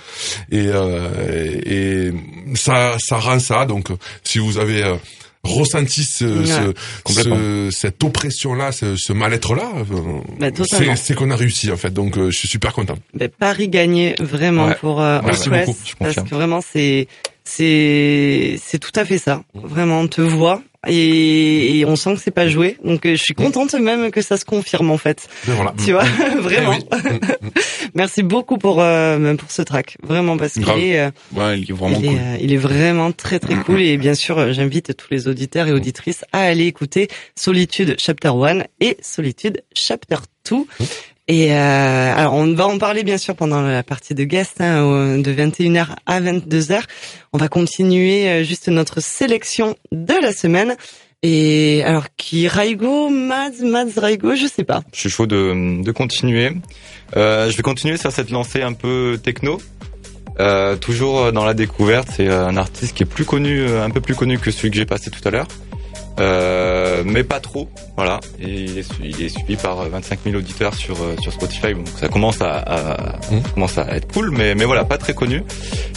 [0.50, 1.08] et euh,
[1.64, 2.12] et
[2.54, 3.64] ça ça rend ça.
[3.66, 3.88] Donc
[4.22, 4.96] si vous avez euh,
[5.42, 6.72] ressenti ce, Ouais,
[7.06, 9.70] ce- cette oppression là, ce, ce mal-être là,
[10.38, 10.96] Bah, totalement.
[10.96, 11.90] c'est c'est qu'on a réussi en fait.
[11.92, 12.96] Donc euh, je suis super content.
[13.12, 14.74] Ben, Paris gagné vraiment Ouais.
[14.80, 17.08] pour euh, Merci beaucoup, je parce que vraiment c'est
[17.44, 19.42] c'est c'est tout à fait ça.
[19.54, 22.76] Vraiment, on te voit et, et on sent que c'est pas joué.
[22.84, 25.28] Donc euh, je suis contente même que ça se confirme en fait.
[25.44, 25.74] Voilà.
[25.84, 26.04] Tu vois,
[26.36, 26.72] Eh vraiment.
[26.72, 27.18] oui.
[27.94, 31.74] Merci beaucoup pour euh, pour ce track, vraiment parce qu'il est euh, Ouais, il est
[31.74, 32.18] vraiment il, est, cool.
[32.18, 35.72] euh, il est vraiment très très cool et bien sûr j'invite tous les auditeurs et
[35.72, 40.16] auditrices à aller écouter Solitude Chapter 1 et Solitude Chapter
[40.50, 40.56] 2.
[41.26, 45.18] Et euh, alors on va en parler bien sûr pendant la partie de guest hein,
[45.18, 46.82] de 21h à 22h.
[47.32, 50.76] On va continuer euh, juste notre sélection de la semaine.
[51.26, 54.82] Et alors qui Raigo, Mads, Mads Raigo, je sais pas.
[54.92, 56.52] Je suis chaud de, de continuer.
[57.16, 59.58] Euh, je vais continuer sur cette lancée un peu techno.
[60.40, 64.00] Euh, toujours dans la découverte, c'est un artiste qui est plus connu, euh, un peu
[64.00, 65.48] plus connu que celui que j'ai passé tout à l'heure.
[66.20, 68.20] Euh, mais pas trop, voilà.
[68.40, 71.88] Et il est, il est suivi par 25 000 auditeurs sur euh, sur Spotify, donc
[71.98, 73.42] ça commence à, à- Mhm.
[73.54, 75.42] commence à être cool, mais mais voilà, pas très connu.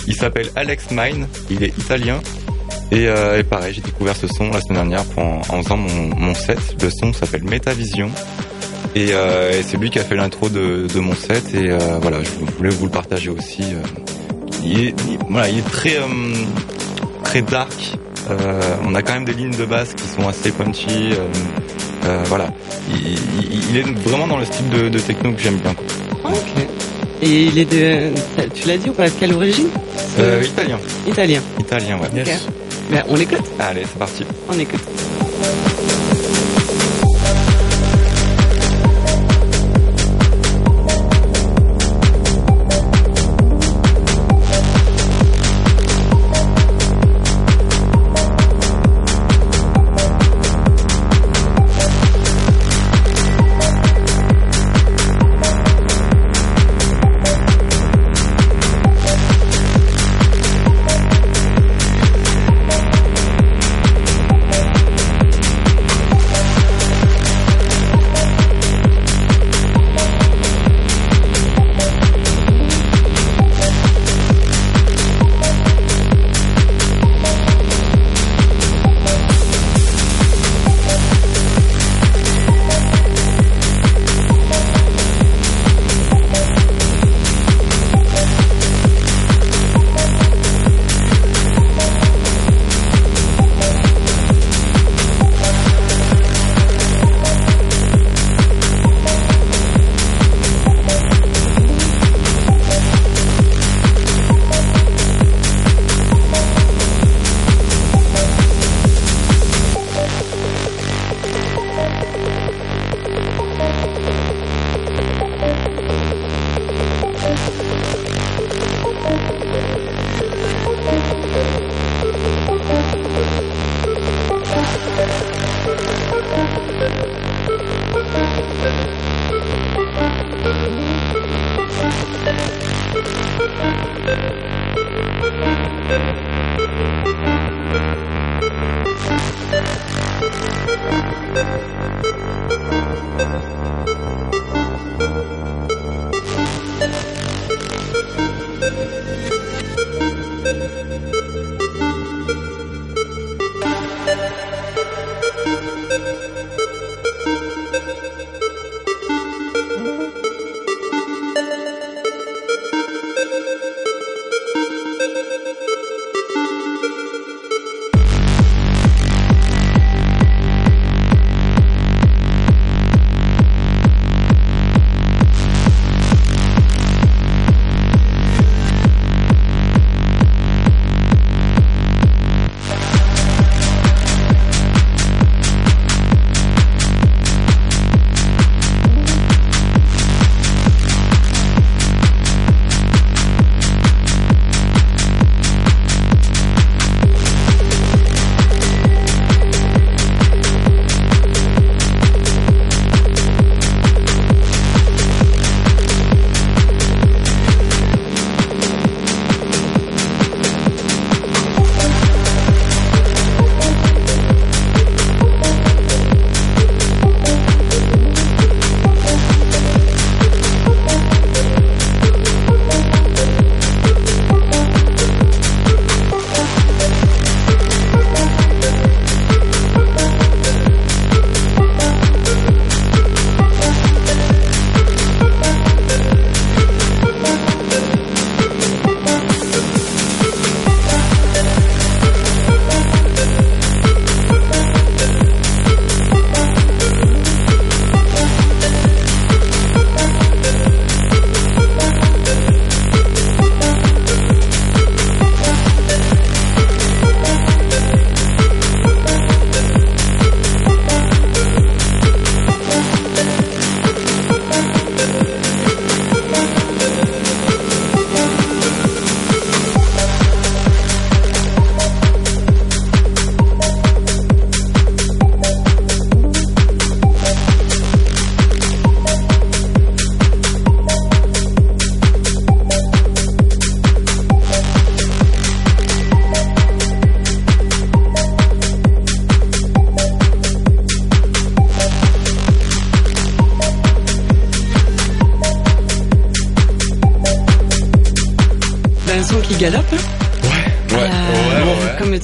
[0.08, 2.20] Il s'appelle Alex Mine, il est italien.
[2.92, 5.78] Et, euh, et pareil, j'ai découvert ce son la semaine dernière pour- en, en faisant
[5.78, 6.58] mon, mon set.
[6.82, 8.10] Le son s'appelle Metavision.
[8.96, 11.54] Et, euh, et c'est lui qui a fait l'intro de, de mon set.
[11.54, 13.62] Et euh, voilà, je voulais vous le partager aussi.
[13.62, 13.82] euh.
[14.64, 16.06] Il est, il- voilà, il est très, euh,
[17.26, 17.98] très dark.
[18.30, 21.12] Euh, on a quand même des lignes de basse qui sont assez punchy.
[21.14, 21.28] euh,
[22.06, 22.48] euh, voilà,
[22.90, 25.74] il, il- il est vraiment dans le style de, de techno que j'aime bien.
[25.74, 26.32] quoi.
[26.32, 26.68] Ok.
[27.22, 28.12] Et il est de,
[28.54, 29.68] tu l'as dit ou pas, de quelle origine?
[30.20, 31.42] Euh, italien, Italien.
[31.60, 32.22] italien, ouais.
[32.22, 32.32] Ok.
[32.92, 34.24] Ben, on l'écoute, Allez, c'est parti.
[34.50, 34.80] on écoute.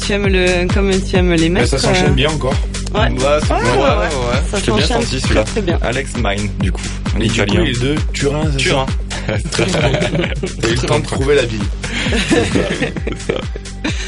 [0.06, 1.70] Tu aimes le, comme tu aimes les Mais mecs.
[1.70, 2.54] ça euh, s'enchaîne bien encore.
[2.94, 3.02] Ouais.
[3.10, 3.10] Ouais,
[3.42, 4.42] c'est- Ouais, ouais, ouais.
[4.52, 5.44] Ça Je t'ai bien s'enchaîne senti très celui-là.
[5.44, 5.80] très bien.
[5.82, 6.82] Alex Mine, du coup.
[7.16, 8.86] En Et du coup, les deux, Turin, c'est Turin.
[9.28, 9.34] ça
[10.62, 11.62] T'as eu le temps de trouver la ville.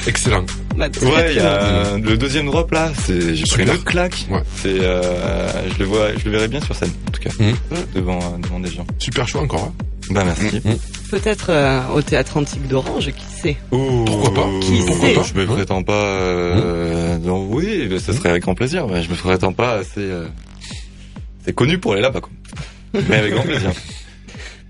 [0.07, 0.45] Excellent.
[0.77, 3.75] Bah, très, Ouais, très il y a le deuxième drop là, c'est j'ai pris Super.
[3.75, 4.25] une claque.
[4.29, 4.41] Ouais.
[4.61, 7.55] C'est euh, je le vois, je le verrai bien sur scène en tout cas, Mhm.
[7.95, 8.85] devant euh, devant des gens.
[8.99, 9.71] Super choix encore.
[9.71, 9.85] hein.
[10.11, 10.61] Bah merci.
[11.09, 13.57] Peut-être euh, au théâtre antique d'Orange, qui sait?
[14.15, 15.93] Pourquoi pas Qui Pourquoi pas Je me prétends pas.
[15.93, 18.87] Euh, non, oui, mais ce serait avec grand plaisir.
[18.87, 19.99] Mais je me prétends pas assez.
[19.99, 20.27] Euh,
[21.43, 22.31] c'est connu pour aller là-bas quoi.
[23.09, 23.71] Mais avec grand plaisir.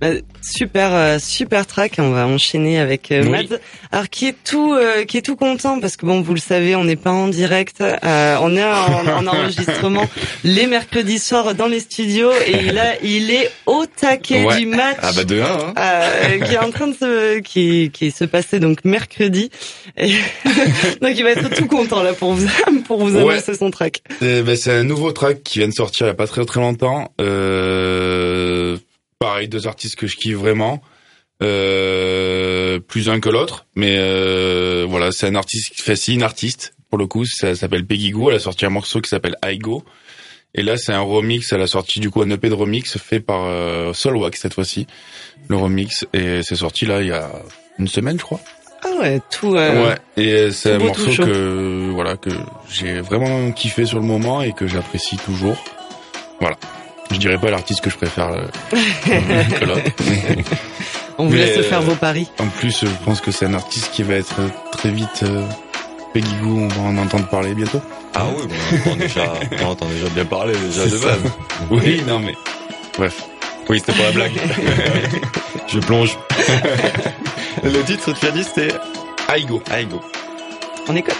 [0.02, 0.10] Bah,
[0.42, 1.94] super, euh, super track.
[2.00, 3.30] On va enchaîner avec euh, Oui.
[3.30, 3.58] Mads.
[3.94, 6.76] Alors qui est tout, euh, qui est tout content parce que bon, vous le savez,
[6.76, 7.80] on n'est pas en direct.
[7.82, 10.06] euh, on est en, en enregistrement
[10.44, 14.58] les mercredis soirs dans les studios et là, il est au taquet Ouais.
[14.58, 14.98] du match.
[15.02, 15.74] Ah bah de 1 hein.
[15.78, 19.50] euh, qui est en train de se qui qui se passer donc mercredi
[19.98, 20.10] Et
[21.02, 22.48] donc il va être tout content là pour vous
[22.88, 23.34] pour vous Ouais.
[23.36, 26.12] annoncer son track C'est ben, c'est un nouveau track qui vient de sortir il y
[26.12, 27.12] a pas très très longtemps.
[27.22, 28.78] Euh,
[29.20, 30.82] pareil, deux artistes que je kiffe vraiment.
[31.44, 36.24] Euh, plus un que l'autre, mais euh, voilà, c'est un artiste qui fait c'est une
[36.24, 39.36] artiste pour le coup, ça s'appelle Peggy Goo, elle a sorti un morceau qui s'appelle
[39.44, 39.84] I Go.
[40.54, 43.20] Et là, c'est un remix, elle a sorti du coup un EP de remix fait
[43.20, 44.88] par euh, Solwax cette fois-ci,
[45.50, 47.30] le remix et c'est sorti là il y a
[47.78, 48.40] une semaine, je crois.
[48.84, 52.30] ah ouais tout euh, Ouais, et c'est un beau, morceau que voilà que
[52.72, 55.62] j'ai vraiment kiffé sur le moment et que j'apprécie toujours.
[56.40, 56.56] Voilà.
[57.12, 58.46] Je dirais pas l'artiste que je préfère euh,
[59.60, 59.82] que l'autre.
[61.18, 63.54] on vous Mais, laisse euh, faire vos paris En plus, je pense que c'est un
[63.54, 64.36] artiste qui va être
[64.72, 65.44] très vite euh,
[66.14, 67.82] Peggy Goo, on va en entendre parler bientôt.
[68.14, 71.20] Ah oui, bon, on entend déjà, on entend déjà bien parler déjà de C'est base.
[71.70, 72.34] Oui, non mais
[72.98, 73.24] bref.
[73.68, 74.32] Oui, c'était pas la blague.
[75.68, 76.18] je plonge.
[77.64, 78.74] Le titre, tu as dit, c'était
[79.36, 79.62] Aigo.
[79.76, 80.00] Aigo.
[80.88, 81.16] on écoute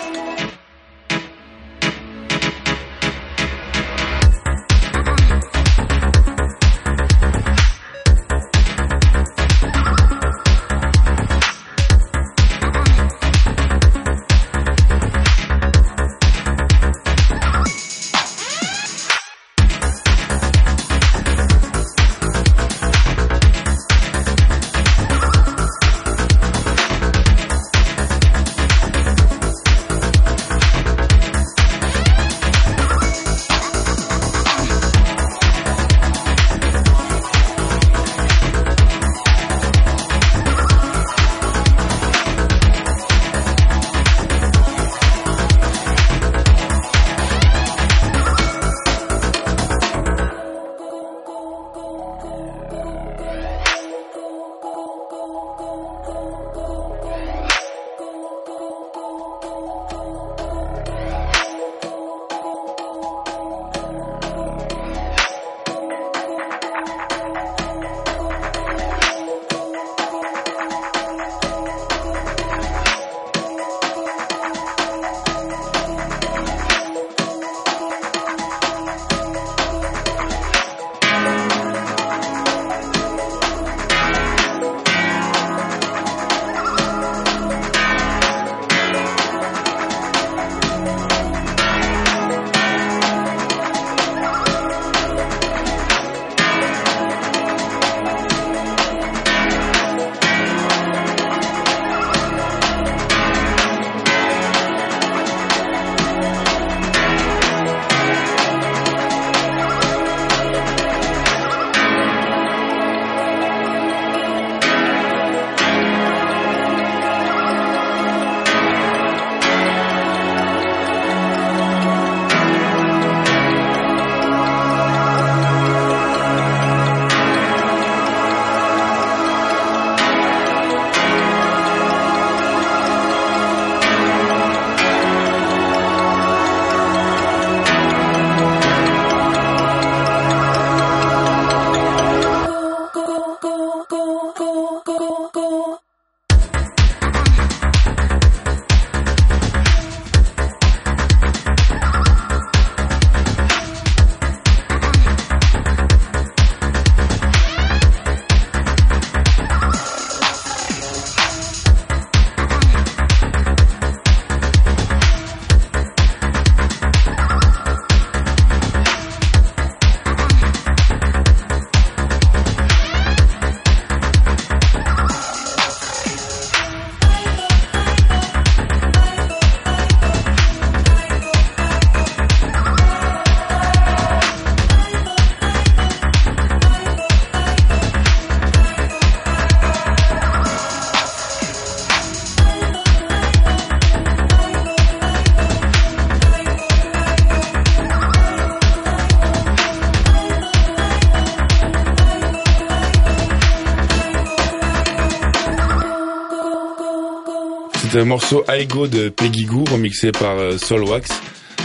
[207.96, 211.10] C'est un morceau I Go de Peggy Goo remixé par euh, Solwax,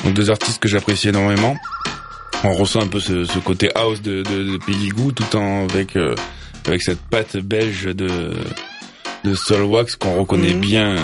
[0.04, 1.56] donc deux artistes que j'apprécie énormément.
[2.44, 5.66] On ressent un peu ce, ce côté house de, de, de Peggy Goo tout en
[5.68, 6.14] avec euh,
[6.68, 8.30] avec cette patte belge de
[9.24, 10.60] de Solwax qu'on reconnaît Mhm.
[10.60, 10.96] bien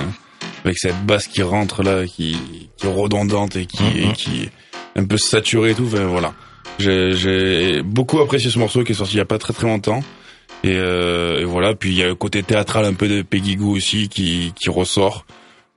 [0.64, 2.36] avec cette basse qui rentre là, qui,
[2.76, 4.10] qui est redondante et qui, Mhm.
[4.10, 4.50] et qui est
[4.94, 5.86] un peu saturée et tout.
[5.92, 6.34] Enfin, voilà.
[6.78, 9.66] J'ai, j'ai beaucoup apprécié ce morceau qui est sorti il y a pas très très
[9.66, 10.04] longtemps.
[10.64, 11.74] Et, euh, et voilà.
[11.74, 14.70] Puis il y a le côté théâtral un peu de Peggy Goo aussi qui, qui
[14.70, 15.26] ressort.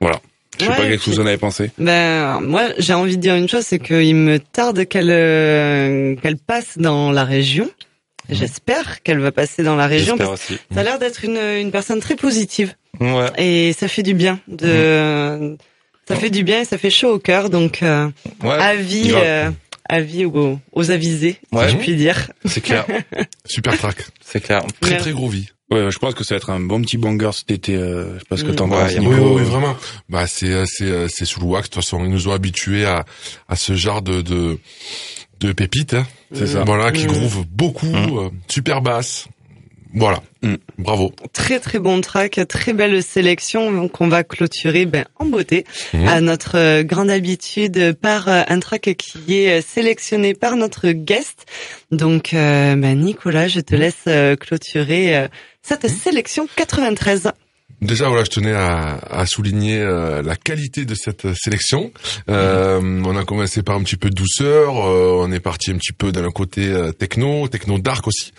[0.00, 0.20] Voilà.
[0.58, 1.70] Je sais Ouais, pas qu'est-ce que vous en avez pensé.
[1.78, 6.36] Ben moi j'ai envie de dire une chose, c'est qu'il me tarde qu'elle euh, qu'elle
[6.36, 7.70] passe dans la région.
[8.28, 10.14] J'espère qu'elle va passer dans la région.
[10.16, 10.60] J'espère Parce aussi.
[10.72, 13.30] ça a l'air d'être une, une personne très positive Ouais.
[13.38, 14.38] et ça fait du bien.
[14.48, 15.56] De
[16.06, 17.48] ça fait du bien et ça fait chaud au cœur.
[17.50, 18.08] Donc euh,
[18.42, 18.50] Ouais.
[18.50, 19.50] avis euh,
[19.90, 21.66] avis aux, aux avisés, Ouais.
[21.68, 22.30] si je puis dire.
[22.44, 22.86] C'est clair.
[23.46, 23.96] Super track.
[24.24, 24.62] C'est clair.
[24.80, 25.48] Très très gros vie.
[25.70, 27.76] Ouais, je pense que ça va être un bon petit banger cet été.
[27.76, 28.56] Euh, je sais pas ce que Mm.
[28.56, 28.92] t'en penses.
[28.92, 29.20] y a Oui, Nico.
[29.34, 29.76] oui, oui, vraiment.
[30.08, 31.68] Bah, c'est, euh, c'est, euh, c'est sous le wax.
[31.68, 33.04] De toute façon, ils nous ont habitués à,
[33.48, 34.58] à ce genre de, de,
[35.40, 36.06] de pépites, hein.
[36.32, 36.64] C'est ça.
[36.64, 37.08] Voilà, qui Mm.
[37.12, 38.18] groove beaucoup, Mm.
[38.18, 39.26] euh, super basse.
[39.94, 40.22] Voilà.
[40.42, 40.54] Mm.
[40.78, 41.12] Bravo.
[41.32, 46.06] Très très bon track, très belle sélection qu'on va clôturer ben, en beauté Mhm.
[46.08, 50.90] à notre euh, grande habitude par euh, un track qui est euh, sélectionné par notre
[50.92, 51.46] guest.
[51.90, 54.04] Donc euh, ben, Nicolas, je te laisse
[54.38, 55.26] clôturer
[55.62, 57.32] cette sélection 93.
[57.82, 61.90] Déjà, voilà, je tenais à, à souligner euh, la qualité de cette sélection.
[62.28, 65.92] Euh, On a commencé par un petit peu de douceur, on est parti un petit
[65.92, 68.32] peu le côté techno, techno dark aussi.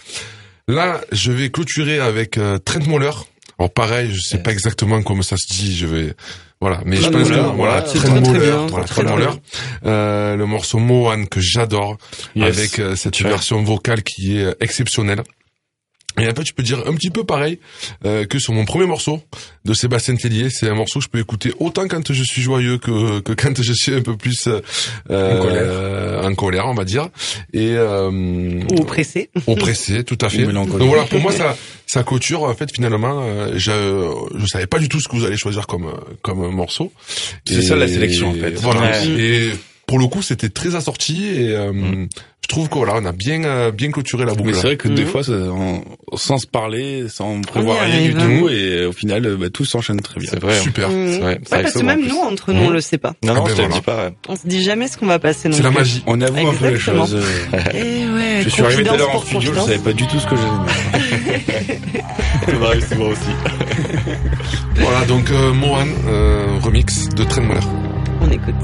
[0.71, 3.11] Là, je vais clôturer avec euh, Trent Moller.
[3.59, 6.13] Alors pareil, je sais pas exactement comment ça se dit, je vais
[6.61, 9.25] voilà, mais je pense que voilà, Trent très Moller, bien, voilà, très, Trent très Moller.
[9.27, 9.39] bien.
[9.91, 11.97] Euh, le morceau Mohan que j'adore
[12.35, 12.57] Yes.
[12.57, 15.23] avec euh, cette version vocale qui est euh, exceptionnelle.
[16.19, 17.57] Et un peu, tu peux dire un petit peu pareil
[18.05, 19.21] euh, que sur mon premier morceau
[19.65, 20.49] de Sébastien Tellier.
[20.49, 23.61] C'est un morceau que je peux écouter autant quand je suis joyeux que, que quand
[23.61, 24.59] je suis un peu plus euh,
[25.39, 25.61] En colère.
[25.63, 27.07] euh, en colère, on va dire.
[27.53, 28.09] Et euh,
[28.77, 29.29] Ou pressé.
[29.47, 30.45] oppressé, tout à fait.
[30.45, 31.55] Donc voilà, pour moi, ça,
[31.87, 32.43] ça clôture.
[32.43, 35.65] En fait, finalement, euh, je, je savais pas du tout ce que vous allez choisir
[35.67, 35.91] comme
[36.21, 36.91] comme morceau.
[37.47, 38.51] C'est ça, la sélection, en fait.
[38.59, 38.81] Voilà.
[38.81, 39.07] Ouais.
[39.07, 39.51] Et
[39.87, 42.07] pour le coup, c'était très assorti et euh, Mm.
[42.43, 44.49] je trouve que voilà, on a bien euh, bien clôturé la boucle.
[44.49, 45.07] Mais c'est vrai que des Mhm.
[45.07, 45.83] fois, ça, on-
[46.15, 48.39] sans se parler, sans prévoir rien du hein.
[48.39, 50.29] tout, et au final, euh, bah, tout s'enchaîne très bien.
[50.33, 50.57] C'est vrai.
[50.57, 50.61] hein.
[50.61, 50.89] Super.
[50.89, 51.11] Mhm.
[51.11, 51.33] C'est vrai.
[51.33, 52.67] Ouais, C'est parce que même nous, entre nous, Mhm.
[52.67, 53.13] on le sait pas.
[53.23, 53.79] Non, non, Ah ben je te le voilà.
[53.79, 54.05] dis pas.
[54.05, 54.13] ouais.
[54.29, 55.49] On se dit jamais ce qu'on va passer.
[55.49, 56.03] non C'est la magie.
[56.07, 57.15] On avoue un peu les choses.
[57.15, 57.23] euh.
[57.73, 59.65] Eh ouais, Je suis arrivé tout à l'heure en studio, je confidence.
[59.67, 60.35] savais pas du tout ce que.
[62.45, 63.29] Ça m'arrive souvent aussi.
[64.75, 67.59] Voilà, donc euh, Mohan euh, remix de Moller.
[68.21, 68.55] On écoute.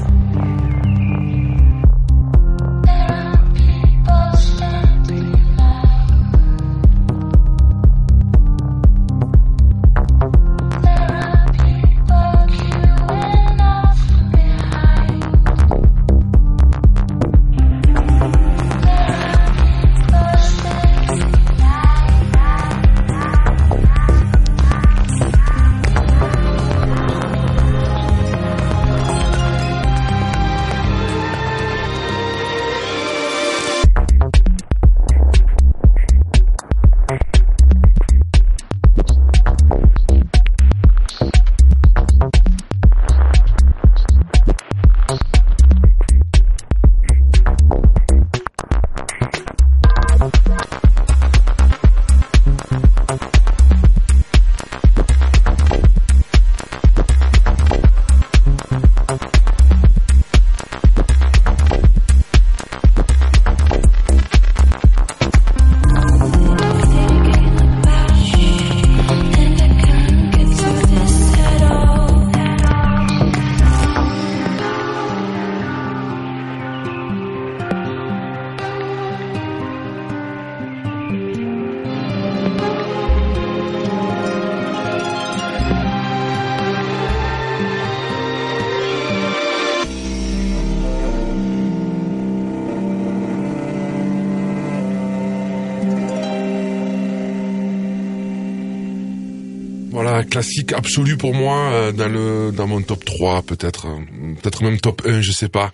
[100.38, 104.78] Classique absolu pour moi euh, dans le dans mon top 3 peut-être euh, peut-être même
[104.78, 105.72] top 1, je sais pas.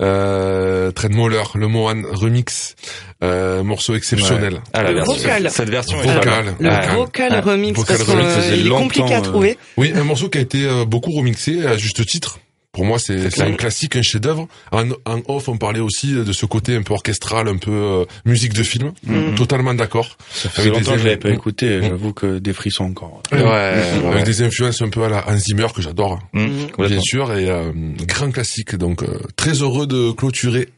[0.00, 2.74] Euh Trent Moller, le Mohan remix,
[3.22, 4.60] euh, morceau exceptionnel.
[4.72, 5.14] Ah, la Le version.
[5.16, 5.50] vocal.
[5.50, 6.44] Cette version est Vocal.
[6.46, 6.54] folle.
[6.60, 6.94] Le Vocal.
[6.96, 9.58] vocal Ah, remix, vocal parce remix, est compliqué à euh, trouver.
[9.76, 12.38] Oui, un morceau qui a été euh, beaucoup remixé à juste titre
[12.76, 14.46] Pour moi, c'est un classique, un chef-d'œuvre.
[14.70, 18.04] En, en off, on parlait aussi de ce côté un peu orchestral, un peu euh,
[18.26, 18.92] musique de film.
[19.06, 19.34] Mhm.
[19.34, 20.18] Totalement d'accord.
[20.30, 21.34] Ça fait longtemps que je l'avais pas Mm.
[21.34, 21.78] écouté.
[21.78, 21.82] Mm.
[21.84, 23.22] J'avoue que des frissons encore.
[23.32, 24.22] Ouais, Avec ouais.
[24.24, 26.18] des influences un peu à la Hans Zimmer que j'adore.
[26.34, 26.48] Mmh,
[26.86, 27.72] bien sûr, et euh,
[28.06, 28.76] grand classique.
[28.76, 30.68] Donc euh, très heureux de clôturer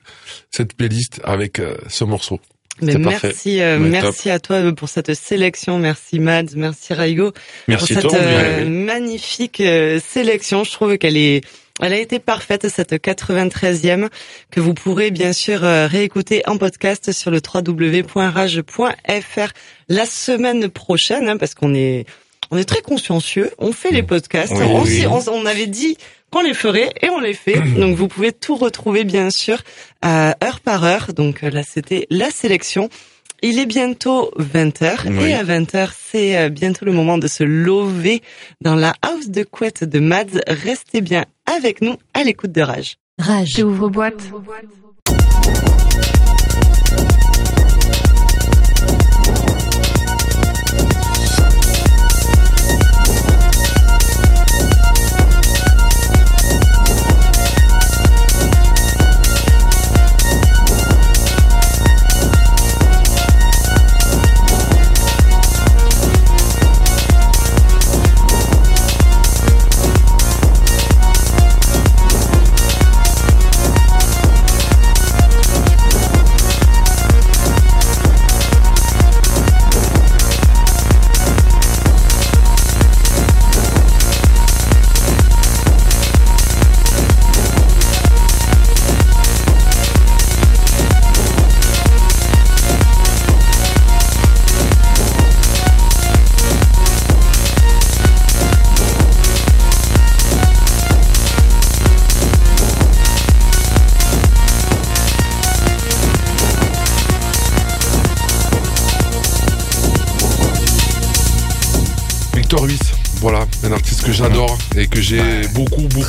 [0.53, 2.39] cette playlist avec euh, ce morceau.
[2.81, 5.81] Mais merci, euh, merci à toi euh, pour cette sélection.
[5.81, 7.33] Merci Mads, merci Raigo
[7.67, 8.11] Merci pour toi.
[8.13, 10.63] cette euh, magnifique euh, sélection.
[10.63, 11.41] Je trouve qu'elle est,
[11.81, 14.09] elle a été parfaite cette 93e
[14.51, 17.41] que vous pourrez bien sûr euh, réécouter en podcast sur le
[18.29, 19.53] www.rage.fr
[19.89, 22.05] la semaine prochaine, hein, parce qu'on est,
[22.51, 23.51] on est très consciencieux.
[23.59, 24.53] On fait les podcasts.
[24.55, 25.01] Oui, on, oui.
[25.01, 25.97] s'y- on- on avait dit
[26.31, 27.59] qu'on les ferait et on les fait.
[27.79, 29.59] Donc vous pouvez tout retrouver bien sûr
[30.05, 31.13] euh, heure par heure.
[31.15, 32.89] Donc euh, là c'était la sélection.
[33.43, 35.31] Il est bientôt 20h Oui.
[35.31, 38.21] et à 20h c'est euh, bientôt le moment de se lever
[38.61, 40.41] dans la house de couette de Mads.
[40.49, 42.97] Restez bien avec nous à l'écoute de Rage.
[43.19, 43.55] Rage.
[43.57, 44.23] J'ouvre boîte.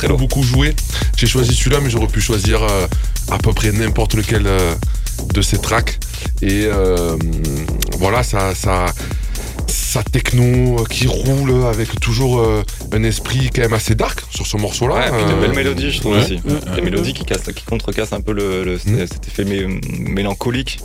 [0.00, 0.18] très lourd.
[0.18, 0.74] beaucoup joué.
[1.16, 2.86] J'ai choisi celui-là, mais j'aurais pu choisir euh,
[3.30, 4.74] à peu près n'importe lequel euh,
[5.34, 5.98] de ses tracks.
[6.42, 7.16] Et euh,
[7.98, 8.86] voilà, ça, ça,
[9.66, 14.56] sa techno qui roule avec toujours euh, un esprit quand même assez dark sur ce
[14.56, 14.94] morceau-là.
[14.94, 16.22] Ouais, puis de Euh, belles mélodies, je trouve ouais.
[16.24, 16.34] aussi.
[16.44, 19.06] Ouais, Des mélodies qui, cassent, qui contrecassent un peu le, le- Mm.
[19.06, 19.66] cet effet mé-
[20.10, 20.80] mélancolique,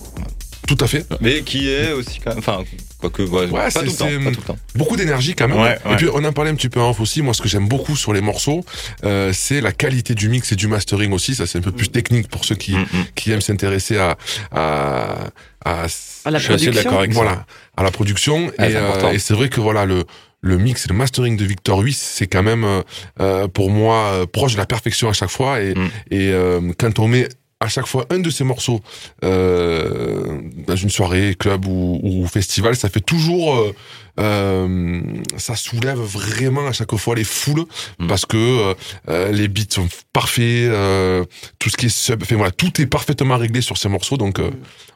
[0.68, 1.06] Tout à fait.
[1.22, 2.40] mais qui est aussi quand même.
[2.40, 2.64] Enfin,
[3.00, 4.58] quoique, ouais, pas, c'est- tout le temps, c'est- pas tout le temps.
[4.76, 5.60] Beaucoup d'énergie quand même.
[5.60, 7.22] Ouais, Et puis on en parlait un petit peu en off aussi.
[7.22, 8.64] Moi, ce que j'aime beaucoup sur les morceaux,
[9.04, 11.36] euh, c'est la qualité du mix et du mastering aussi.
[11.36, 13.06] Ça, c'est un peu plus technique pour ceux qui, Mm, mm.
[13.16, 14.18] qui aiment s'intéresser à,
[14.52, 15.28] à,
[15.66, 15.86] à,
[16.26, 16.82] À la production.
[17.12, 17.46] voilà,
[17.78, 18.52] à la production.
[18.58, 20.06] Ah, et c'est euh, et c'est vrai que voilà le
[20.42, 22.82] le mix et le mastering de Victor Huis, c'est quand même euh,
[23.20, 25.60] euh, pour moi euh, proche de la perfection à chaque fois.
[25.60, 25.90] Et, Mm.
[26.12, 27.28] et euh, quand on met
[27.66, 28.82] à chaque fois un de ces morceaux
[29.24, 33.74] euh, dans une soirée, club ou, ou festival, ça fait toujours, euh,
[34.20, 35.02] euh,
[35.38, 37.66] ça soulève vraiment à chaque fois les foules
[38.00, 38.08] Mm.
[38.08, 38.74] parce que
[39.10, 41.24] euh, les beats sont parfaits, euh,
[41.60, 44.18] tout ce qui est sub, enfin voilà, tout est parfaitement réglé sur ces morceaux.
[44.18, 44.50] Donc euh,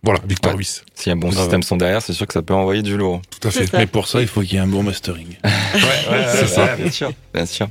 [0.03, 0.59] voilà, Victor Ouais.
[0.59, 2.81] Huis, S'il y a un bon système son derrière, c'est sûr que ça peut envoyer
[2.81, 3.21] du lourd.
[3.29, 3.71] tout à fait.
[3.73, 5.27] Mais pour ça, il faut qu'il y ait un bon mastering.
[5.73, 6.75] Ouais, ouais, C'est ça.
[6.75, 7.67] bien sûr, bien sûr.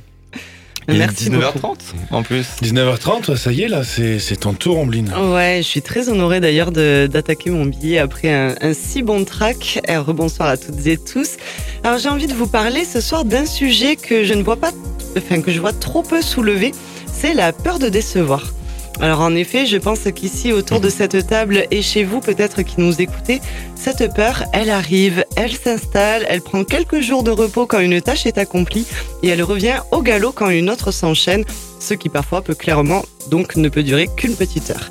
[0.97, 1.75] Merci 19h30
[2.11, 2.45] en plus.
[2.61, 5.11] 19h30, ça y est, là, c'est ton tour, Ombline.
[5.33, 9.79] Ouais, je suis très honorée d'ailleurs d'attaquer mon billet après un, un si bon track.
[9.87, 11.37] Et rebonsoir à toutes et tous.
[11.83, 14.71] Alors j'ai envie de vous parler ce soir d'un sujet que je ne vois pas,
[15.17, 16.71] enfin que je vois trop peu soulevé,
[17.11, 18.53] c'est la peur de décevoir.
[19.01, 22.75] Alors en effet, je pense qu'ici autour de cette table et chez vous peut-être qui
[22.81, 23.39] nous écoutez,
[23.75, 28.25] cette peur, elle arrive, elle s'installe, elle prend quelques jours de repos quand une tâche
[28.25, 28.85] est accomplie
[29.23, 31.45] et elle revient au galop quand une autre s'enchaîne,
[31.79, 34.89] ce qui parfois peut clairement donc ne peut durer qu'une petite heure.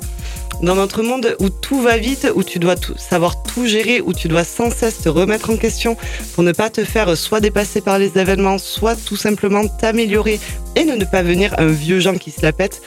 [0.63, 4.11] Dans notre monde où tout va vite, où tu dois tout- savoir tout gérer, où
[4.11, 5.95] tu dois sans cesse te remettre en question
[6.33, 10.39] pour ne pas te faire soit dépasser par les événements, soit tout simplement t'améliorer
[10.75, 12.81] et ne, pas venir un vieux Jean qui se la pète,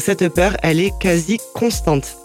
[0.00, 2.16] cette peur, elle est quasi constante.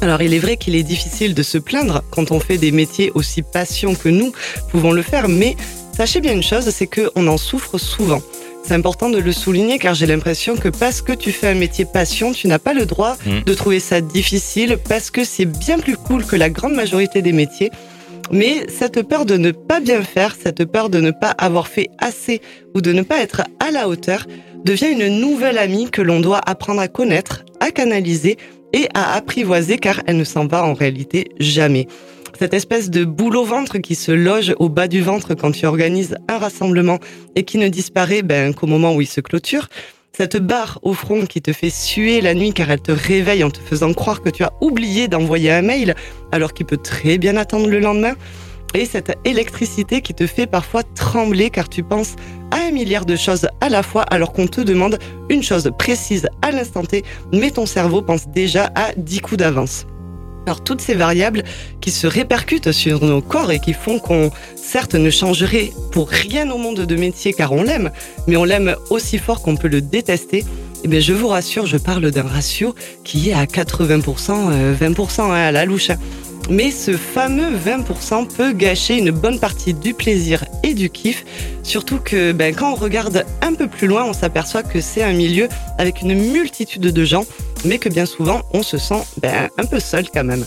[0.00, 3.10] Alors il est vrai qu'il est difficile de se plaindre quand on fait des métiers
[3.14, 4.32] aussi passion que nous
[4.70, 5.56] pouvons le faire, mais
[5.96, 8.22] sachez bien une chose, c'est qu'on en souffre souvent.
[8.66, 11.84] C'est important de le souligner car j'ai l'impression que parce que tu fais un métier
[11.84, 13.40] passion, tu n'as pas le droit Mm.
[13.44, 17.32] de trouver ça difficile parce que c'est bien plus cool que la grande majorité des
[17.32, 17.70] métiers.
[18.30, 21.88] Mais cette peur de ne pas bien faire, cette peur de ne pas avoir fait
[21.98, 22.40] assez
[22.74, 24.26] ou de ne pas être à la hauteur
[24.64, 28.38] devient une nouvelle amie que l'on doit apprendre à connaître, à canaliser
[28.72, 31.86] et à apprivoiser car elle ne s'en va en réalité jamais.
[32.38, 35.66] Cette espèce de boule au ventre qui se loge au bas du ventre quand tu
[35.66, 36.98] organises un rassemblement
[37.36, 39.68] et qui ne disparaît ben, qu'au moment où il se clôture,
[40.16, 43.50] Cette barre au front qui te fait suer la nuit car elle te réveille en
[43.50, 45.96] te faisant croire que tu as oublié d'envoyer un mail
[46.30, 48.14] alors qu'il peut très bien attendre le lendemain.
[48.74, 52.14] Et cette électricité qui te fait parfois trembler car tu penses
[52.52, 55.00] à un milliard de choses à la fois alors qu'on te demande
[55.30, 59.84] une chose précise à l'instant T, mais ton cerveau pense déjà à 10 coups d'avance.
[60.46, 61.42] Alors toutes ces variables
[61.80, 66.50] qui se répercutent sur nos corps et qui font qu'on, certes, ne changerait pour rien
[66.50, 67.90] au monde de métier car on l'aime,
[68.26, 70.44] mais on l'aime aussi fort qu'on peut le détester,
[70.84, 75.30] eh bien je vous rassure, je parle d'un ratio qui est à 80%, 20% hein,
[75.30, 75.90] à la louche.
[76.50, 81.24] Mais ce fameux 20% peut gâcher une bonne partie du plaisir et du kiff,
[81.62, 85.14] surtout que ben, quand on regarde un peu plus loin, on s'aperçoit que c'est un
[85.14, 85.48] milieu
[85.78, 87.24] avec une multitude de gens,
[87.64, 90.44] mais que bien souvent on se sent ben, un peu seul quand même.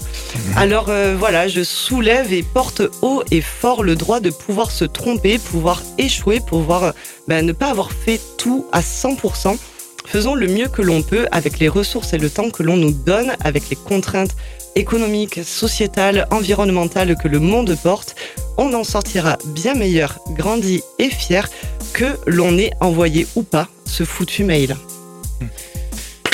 [0.56, 4.86] Alors euh, voilà, je soulève et porte haut et fort le droit de pouvoir se
[4.86, 6.94] tromper, pouvoir échouer, pouvoir
[7.28, 9.58] ben, ne pas avoir fait tout à 100%.
[10.06, 12.92] Faisons le mieux que l'on peut avec les ressources et le temps que l'on nous
[12.92, 14.36] donne, avec les contraintes
[14.78, 18.16] économiques, sociétales, environnementales que le monde porte.
[18.58, 21.50] On en sortira bien meilleur, grandi et fier
[21.94, 24.76] que l'on ait envoyé ou pas ce foutu mail.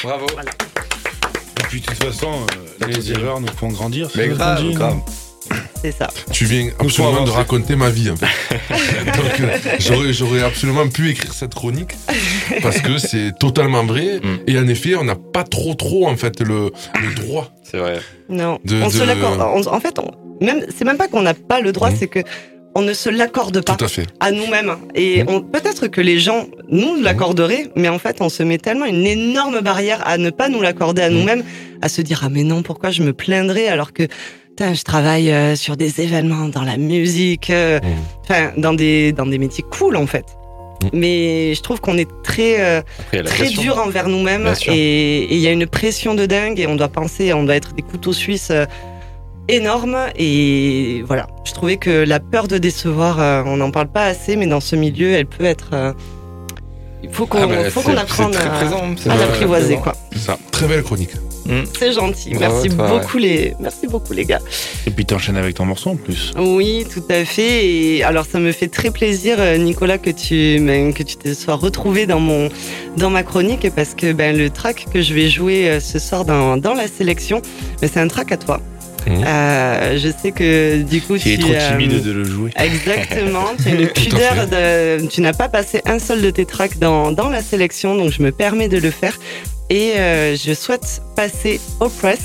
[0.04, 0.26] Bravo.
[0.28, 4.10] Et puis de toute façon, euh, les erreurs nous font grandir.
[4.16, 5.00] Mais grave, grave.
[5.82, 6.10] C'est ça.
[6.32, 8.26] Tu viens absolument de raconter ma vie en fait.
[9.06, 11.92] Donc euh, j'aurais, absolument pu écrire cette chronique
[12.62, 14.38] parce que c'est totalement vrai Mm.
[14.48, 16.72] et en effet on n'a pas trop trop en fait le,
[17.02, 17.52] le droit.
[17.64, 18.00] C'est vrai.
[18.30, 20.12] Non, De- on de- se on- En fait, on-
[20.44, 21.96] même c'est même pas qu'on n'a pas le droit, Mhm.
[22.00, 22.20] c'est que
[22.76, 23.86] on ne se l'accorde pas Tout
[24.20, 24.76] à nous-mêmes.
[24.96, 28.86] Et on- peut-être que les gens nous l'accorderaient, mais en fait, on se met tellement
[28.86, 31.44] une énorme barrière à ne pas nous l'accorder à nous-mêmes,
[31.84, 34.08] à se dire ah mais non, pourquoi je me plaindrais alors que
[34.60, 37.80] je travaille euh, sur des événements dans la musique, euh,
[38.24, 40.26] enfin dans des dans des métiers cool en fait.
[40.84, 40.90] Mhm.
[40.94, 43.62] Mais je trouve qu'on est très euh, Après, très pression.
[43.62, 47.34] dur envers nous-mêmes et il y a une pression de dingue et on doit penser,
[47.34, 48.66] on doit être des couteaux suisses euh,
[49.48, 51.28] énormes et voilà.
[51.46, 54.60] Je trouvais que la peur de décevoir, euh, on n'en parle pas assez, mais dans
[54.62, 55.70] ce milieu, elle peut être.
[55.74, 55.94] euh,
[57.02, 59.82] il faut qu'on Ah, bah, qu'on apprenne à, à l'apprivoiser présent.
[59.82, 59.94] quoi.
[60.16, 60.38] Ça.
[60.52, 61.12] Très belle chronique.
[61.78, 62.32] C'est gentil.
[62.32, 64.40] Bravo merci toi, beaucoup les merci beaucoup les gars.
[64.88, 66.34] Et puis t'enchaînes avec ton morceau en plus.
[66.38, 67.68] Oui, tout à fait.
[67.68, 71.34] Et alors, ça me fait très plaisir, euh, Nicolas, que tu ben, que tu te
[71.34, 72.50] sois retrouvé dans mon
[72.98, 76.26] dans ma chronique parce que ben le track que je vais jouer euh, ce soir
[76.26, 77.42] dans dans la sélection,
[77.82, 78.62] ben, c'est un track à toi.
[79.08, 79.24] Mhm.
[79.26, 82.52] Euh, je sais que du coup Tu es trop euh, timide de le jouer.
[82.56, 86.30] Exactement, tu as une Tout à pudeur de, tu n'as pas passé un seul de
[86.30, 89.18] tes tracks dans, dans la sélection, donc je me permets de le faire.
[89.74, 92.20] Et euh, je souhaite passer Oppress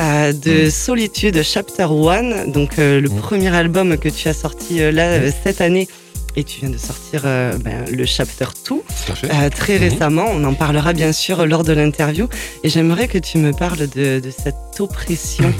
[0.00, 3.16] euh, de Solitude Chapter 1, donc euh, le Mm.
[3.20, 5.86] premier album que tu as sorti euh, là euh, cette année.
[6.34, 9.28] Et tu viens de sortir ben, le Chapter 2 Tout à fait.
[9.30, 9.80] euh, très Mhm.
[9.90, 10.24] récemment.
[10.28, 12.26] On en parlera bien sûr lors de l'interview.
[12.64, 15.52] Et j'aimerais que tu me parles de, de cette oppression,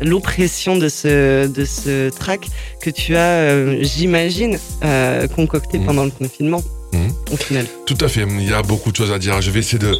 [0.00, 2.46] l'oppression de ce, de ce track
[2.82, 6.62] que tu as, euh, j'imagine, euh, concocté pendant le confinement,
[7.32, 7.66] Au final.
[7.86, 8.24] Tout à fait.
[8.28, 9.40] Il y a beaucoup de choses à dire.
[9.42, 9.98] Je vais essayer de,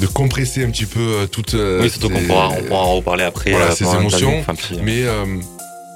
[0.00, 1.54] de compresser un petit peu euh, toutes.
[1.54, 3.50] euh, Oui, surtout qu'on pourra, on pourra en reparler après.
[3.50, 4.38] Voilà, euh, ces émotions.
[4.38, 5.24] Enfin, puis, Mais euh,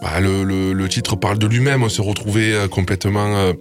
[0.02, 1.82] bah, le, le, le titre parle de lui-même.
[1.82, 3.52] On s'est retrouvé euh, complètement euh,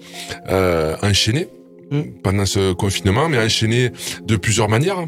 [0.49, 1.48] euh, enchaîné
[1.91, 2.03] Mm.
[2.23, 3.91] pendant ce confinement, mais enchaîné
[4.26, 5.03] de plusieurs manières.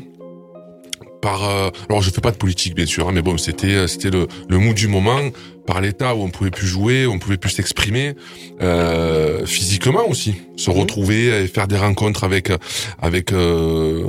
[1.21, 4.09] Par, euh, alors je fais pas de politique bien sûr, hein, mais bon c'était c'était
[4.09, 5.19] le, le mood du moment
[5.65, 8.15] par l'état où on pouvait plus jouer, on pouvait plus s'exprimer
[8.61, 10.77] euh, physiquement aussi, se Mhm.
[10.79, 12.51] retrouver et faire des rencontres avec
[13.01, 14.03] avec euh,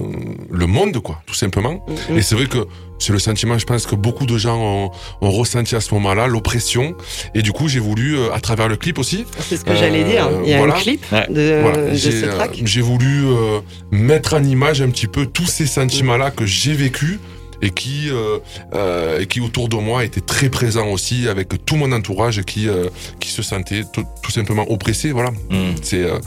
[0.50, 1.84] le monde quoi, tout simplement.
[2.10, 2.18] Mhm.
[2.18, 2.58] Et c'est vrai que
[2.98, 4.90] c'est le sentiment, je pense que beaucoup de gens ont,
[5.20, 6.94] ont ressenti à ce moment-là, l'oppression.
[7.34, 9.76] Et du coup, j'ai voulu, euh, à travers le clip aussi, C'est ce que Euh,
[9.76, 10.28] j'allais dire.
[10.44, 10.76] Il y a voilà.
[10.76, 11.26] un clip Ouais.
[11.28, 12.60] de, voilà, Euh, de j'ai ce euh, track.
[12.64, 13.60] j'ai voulu euh,
[13.90, 17.18] mettre en image un petit peu tous ces sentiments-là que j'ai vécus
[17.62, 18.38] et qui, euh,
[18.74, 22.68] euh, et qui autour de moi étaient très présents aussi avec tout mon entourage qui,
[22.68, 22.88] euh,
[23.20, 25.12] qui se sentait tout, tout simplement oppressé.
[25.12, 25.74] Voilà, hmm.
[25.82, 26.18] c'est euh,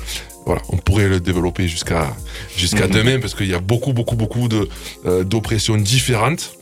[0.45, 2.15] voilà, on pourrait le développer jusqu'à
[2.55, 2.93] jusqu'à Mhm.
[2.93, 4.69] demain parce qu'il y a beaucoup beaucoup beaucoup de
[5.05, 6.53] euh, d'oppressions différentes.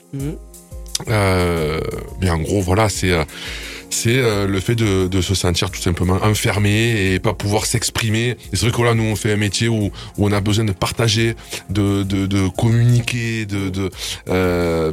[1.09, 1.81] Euh,
[2.21, 3.23] mais en gros, voilà, c'est euh,
[3.89, 8.29] c'est euh, le fait de, de se sentir tout simplement enfermé et pas pouvoir s'exprimer.
[8.51, 9.91] Et c'est vrai que là, nous, on fait un métier où, où
[10.27, 11.35] on a besoin de partager,
[11.69, 13.89] de, de, de communiquer, de de,
[14.29, 14.91] euh,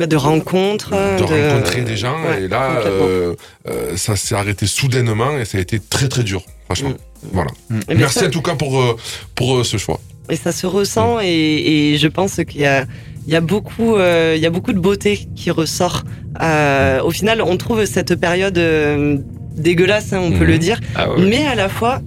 [0.00, 0.90] De rencontres.
[0.90, 2.22] de rencontrer des gens.
[2.24, 3.34] ouais, et là, euh,
[3.68, 6.90] euh, ça s'est arrêté soudainement et ça a été très très dur, franchement.
[6.90, 7.28] Mm.
[7.32, 7.50] Voilà.
[7.70, 8.96] Bien, Merci ça- en tout cas pour
[9.34, 10.00] pour ce choix.
[10.28, 11.26] Et ça se ressent et,
[11.94, 12.84] et je pense qu'il y a,
[13.26, 16.04] il y a beaucoup, euh, il y a beaucoup de beauté qui ressort.
[16.42, 19.16] Euh, au final, on trouve cette période euh,
[19.56, 20.50] dégueulasse, hein, on peut Mhm.
[20.50, 21.24] le dire, Ah ouais.
[21.26, 22.00] mais à la fois,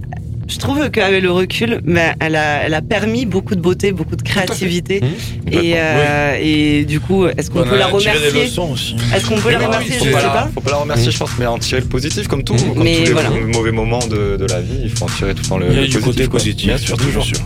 [0.47, 4.15] je trouve qu'avec le recul, ben, elle, a, elle a permis beaucoup de beauté, beaucoup
[4.15, 4.99] de créativité.
[5.01, 5.53] Mmh.
[5.53, 8.43] Et, euh, et du coup, est-ce qu'on On peut la remercier.
[8.43, 10.49] Est-ce qu'on peut la remercier faut Je pas sais la- pas.
[10.53, 12.55] Faut pas la remercier, je pense, mais en tirer le positif, comme tout.
[12.55, 13.29] Comme Mais tous les voilà.
[13.29, 15.75] mauvais moments de, de la vie, il faut en tirer tout le temps le, Il
[15.75, 16.39] y a le du côté quoi.
[16.39, 17.23] positif, Bien sûr, toujours.
[17.25, 17.37] sûr.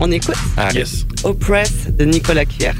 [0.00, 0.34] On écoute?
[0.56, 0.80] Allez.
[0.80, 1.06] Yes.
[1.22, 2.74] Oppress de Nicolas Cuer.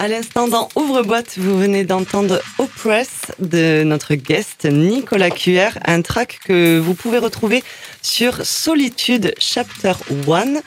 [0.00, 3.08] À l'instant, dans Ouvre-boîte, vous venez d'entendre Oppress
[3.40, 7.64] de notre guest Nicolas Cuer, un track que vous pouvez retrouver
[8.00, 9.94] sur Solitude Chapter
[10.28, 10.60] 1.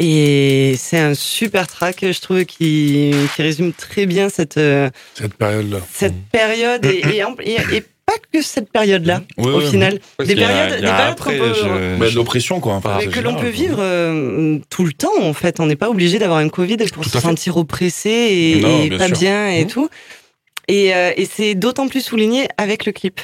[0.00, 5.34] Et c'est un super track, je trouve, qui, qui résume très bien cette, euh, Cette
[5.34, 5.78] période-là.
[5.92, 9.98] cette période et, et, en- et- et pas que cette période-là, Ouais, au final.
[10.18, 12.74] Des périodes, des a périodes après, qu'on peut- je- Bah, de l'oppression, quoi.
[12.74, 13.50] Enfin, mais c'est que l'on peut quoi.
[13.50, 15.60] vivre euh, tout le temps, en fait.
[15.60, 18.88] On n'est pas obligé d'avoir un Covid pour Tout se sentir oppressé et, Non, et
[18.88, 19.18] bien pas sûr.
[19.18, 19.68] bien et Mmh.
[19.68, 19.88] tout.
[20.68, 23.20] Et, euh, et c'est d'autant plus souligné avec le clip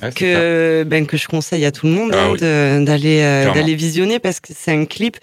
[0.00, 0.10] ça.
[0.12, 4.18] que, ben, que je conseille à tout le monde Ah hein, d'aller euh, d'aller visionner
[4.20, 5.16] parce que c'est un clip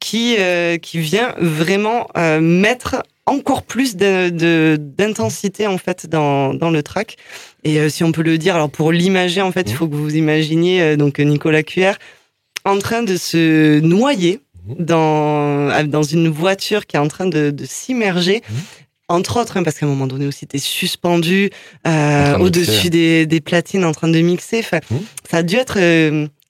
[0.00, 6.82] qui, euh, qui vient vraiment euh, mettre encore plus d'intensité en fait dans, dans le
[6.82, 7.16] track.
[7.64, 9.76] Et euh, si on peut le dire, alors pour l'imager en fait, il Mhm.
[9.78, 11.92] faut que vous imaginiez euh, donc Nicolas Cuer
[12.64, 14.40] en train de se noyer
[14.78, 18.42] dans, dans une voiture qui est en train de, de s'immerger.
[18.48, 18.56] Mhm.
[19.08, 21.50] Entre autres, hein, parce qu'à un moment donné aussi, t'es suspendu
[21.84, 24.60] En euh, de au-dessus des, des platines en train de mixer.
[24.60, 25.00] Enfin, Mhm.
[25.30, 25.76] Ça a dû être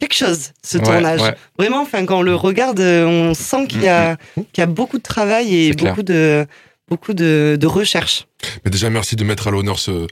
[0.00, 1.20] quelque chose, ce Ouais, tournage.
[1.20, 1.34] ouais.
[1.58, 4.98] Vraiment, enfin, quand on le regarde, on sent qu'il y, a, qu'il y a beaucoup
[4.98, 6.46] de travail et beaucoup de,
[6.88, 8.26] beaucoup de, de recherche.
[8.64, 10.06] Mais déjà, merci de mettre à l'honneur ce,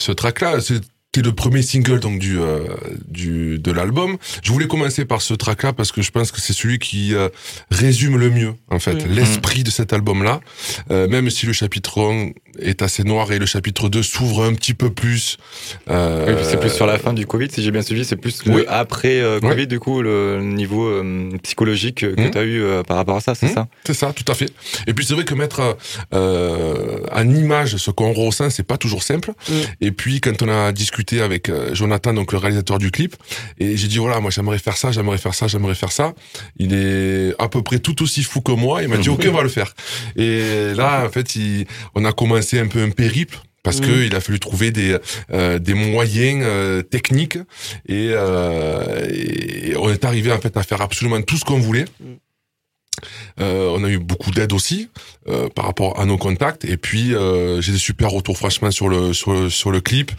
[0.00, 0.60] ce track-là.
[0.60, 0.82] C'était
[1.24, 2.64] le premier single donc du, euh,
[3.08, 4.18] du de l'album.
[4.42, 7.28] Je voulais commencer par ce track-là parce que je pense que c'est celui qui euh,
[7.70, 9.12] résume le mieux en fait Mm.
[9.14, 10.40] l'esprit de cet album-là.
[10.90, 14.54] Euh, même si le chapitre 1 est assez noir et le chapitre 2 s'ouvre un
[14.54, 15.36] petit peu plus.
[15.90, 18.44] Euh, Oui, c'est plus sur la fin du Covid, si j'ai bien suivi, c'est plus
[18.44, 18.62] le Oui.
[18.68, 19.40] après euh.
[19.40, 22.30] Covid, du coup, le niveau euh, psychologique que Mhm.
[22.30, 23.54] tu as eu euh, par rapport à ça, c'est Mhm.
[23.54, 24.50] ça C'est ça, tout à fait.
[24.86, 25.76] Et puis c'est vrai que mettre
[26.14, 29.32] euh, en image ce qu'on ressent, c'est pas toujours simple.
[29.48, 29.52] Mm.
[29.80, 33.14] Et puis quand on a discuté avec Jonathan, donc le réalisateur du clip,
[33.58, 36.14] et j'ai dit voilà, moi j'aimerais faire ça, j'aimerais faire ça, j'aimerais faire ça.
[36.58, 38.82] Il est à peu près tout aussi fou que moi.
[38.82, 39.74] Il m'a dit ok, on va le faire.
[40.16, 43.38] Et là, en fait, il- on a commencé un peu un périple.
[43.64, 43.86] Parce Mm.
[43.86, 44.96] que il a fallu trouver des
[45.32, 47.36] euh, des moyens euh, techniques
[47.88, 51.84] et, euh, et on est arrivé en fait à faire absolument tout ce qu'on voulait.
[53.40, 54.88] Euh, on a eu beaucoup d'aide aussi
[55.28, 58.88] euh, par rapport à nos contacts et puis euh, j'ai des super retours franchement sur
[58.88, 60.10] le sur le, sur le clip.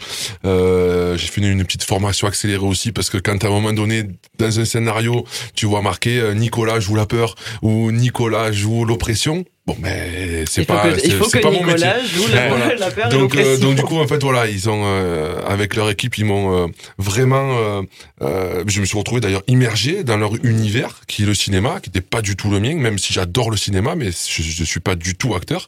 [0.46, 3.74] Euh, j'ai fait une, une petite formation accélérée aussi parce que quand à un moment
[3.74, 4.04] donné
[4.38, 9.44] dans un scénario tu vois marqué Nicolas joue la peur ou Nicolas joue l'oppression,
[9.74, 11.88] bon mais c'est pas que, c'est il faut que pas mon métier.
[12.14, 13.08] Joue la, Voilà.
[13.10, 16.24] Donc, euh, donc du coup en fait voilà ils ont euh, avec leur équipe ils
[16.24, 16.66] m'ont euh,
[16.98, 17.82] vraiment euh,
[18.22, 21.88] euh, je me suis retrouvé d'ailleurs immergé dans leur univers qui est le cinéma qui
[21.90, 24.80] n'était pas du tout le mien même si j'adore le cinéma mais je, je suis
[24.80, 25.66] pas du tout acteur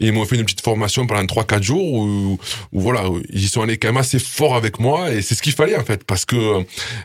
[0.00, 2.38] et ils m'ont fait une petite formation pendant 3-4 jours où,
[2.72, 5.34] où voilà où ils y sont allés quand même assez fort avec moi et c'est
[5.34, 6.62] ce qu'il fallait en fait parce que euh,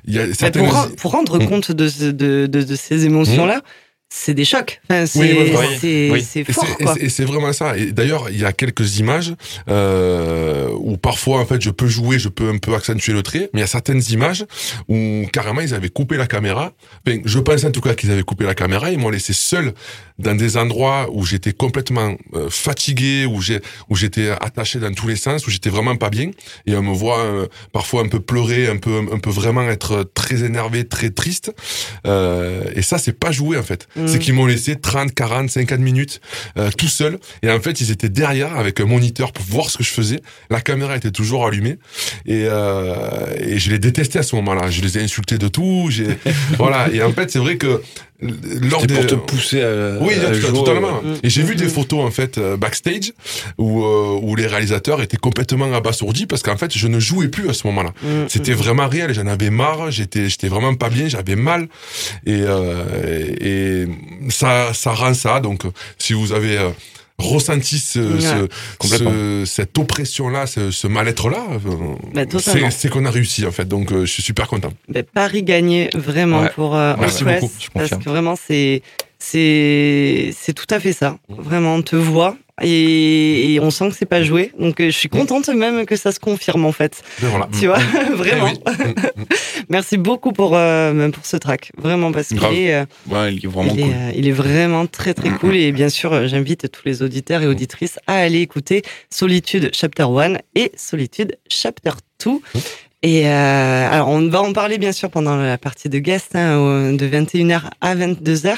[0.08, 1.48] il y a certaines pour, pour rendre Mm.
[1.48, 3.62] compte de, ce- de, de, de ces émotions-là,
[4.10, 4.82] c'est des chocs.
[4.90, 5.34] Enfin, c'est Oui,
[6.12, 6.96] oui, fort, quoi.
[7.00, 7.78] Et c'est vraiment ça.
[7.78, 9.34] Et d'ailleurs, il y a quelques images
[9.70, 13.50] euh, où parfois, en fait, je peux jouer, je peux un peu accentuer le trait,
[13.54, 14.46] mais il y a certaines images
[14.88, 16.72] où carrément ils avaient coupé la caméra.
[17.06, 18.92] Enfin, je pense en tout cas qu'ils avaient coupé la caméra.
[18.92, 19.74] Ils m'ont laissé seul
[20.18, 23.60] dans des endroits où j'étais complètement euh, fatigué, où j'ai
[23.90, 26.32] où j'étais attaché dans tous les sens, où j'étais vraiment pas bien.
[26.66, 30.10] Et on me voit euh, parfois un peu pleurer, un peu un peu vraiment être
[30.14, 31.54] très énervé, très triste.
[32.08, 33.88] Euh, et ça, c'est pas joué en fait.
[34.06, 36.20] C'est qu'ils m'ont laissé 30, 40, 50 minutes
[36.58, 37.18] euh, tout seul.
[37.44, 40.22] Et en fait, ils étaient derrière avec un moniteur pour voir ce que je faisais.
[40.50, 41.78] La caméra était toujours allumée.
[42.26, 44.70] Et, euh, je les détestais à ce moment-là.
[44.70, 45.90] Je les ai insultés de tout.
[46.58, 46.90] Voilà.
[46.92, 47.82] Et en fait, c'est vrai que
[48.22, 51.02] lors C'était des pour te pousser à, oui, à tout- jouer, totalement.
[51.22, 53.12] Et j'ai vu des photos en fait euh, backstage
[53.58, 57.50] où euh, où les réalisateurs étaient complètement abasourdis parce qu'en fait je ne jouais plus
[57.50, 57.94] à ce moment-là.
[58.02, 58.56] Mm, C'était mm.
[58.58, 61.68] vraiment réel, j'en avais marre, j'étais j'étais vraiment pas bien, j'avais mal
[62.26, 63.86] et euh, et
[64.30, 65.64] ça ça rend ça donc
[65.98, 66.58] si vous avez
[67.20, 68.50] euh, ressenti ce, Ouais,
[68.88, 71.44] ce- cette oppression là, ce, ce mal-être là,
[72.14, 72.70] Bah, totalement.
[72.70, 73.66] c'est c'est qu'on a réussi en fait.
[73.68, 74.72] Donc euh, je suis super content.
[74.90, 76.50] Ben, Paris gagné vraiment Ouais.
[76.56, 77.24] pour euh, Merci
[77.60, 78.82] je parce que vraiment c'est
[79.20, 81.18] c'est c'est tout à fait ça.
[81.30, 84.52] Vraiment, on te voit et, et on sent que c'est pas joué.
[84.60, 87.02] Donc euh, je suis contente même que ça se confirme en fait.
[87.20, 87.50] Voilà.
[87.60, 87.78] Tu vois,
[88.12, 88.46] Eh vraiment.
[88.46, 88.60] oui.
[88.66, 88.90] Mm,
[89.22, 89.26] mm.
[89.70, 93.44] Merci beaucoup pour euh, même pour ce track, vraiment parce qu'il est euh, Ouais, il
[93.46, 93.94] est vraiment il, est, cool.
[93.94, 97.48] euh, il est vraiment très très cool et bien sûr j'invite tous les auditeurs et
[97.48, 101.92] auditrices à aller écouter Solitude Chapter 1 et Solitude Chapter
[102.24, 102.32] 2.
[103.06, 106.92] Et euh, alors on va en parler bien sûr pendant la partie de guest hein,
[106.92, 108.56] de 21h à 22h.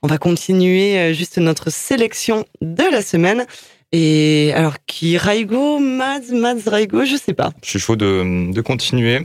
[0.00, 3.44] On va continuer euh, juste notre sélection de la semaine.
[3.92, 7.50] Et alors qui Raigo, Mads, Mads Raigo, je sais pas.
[7.62, 9.20] Je suis chaud de, continuer.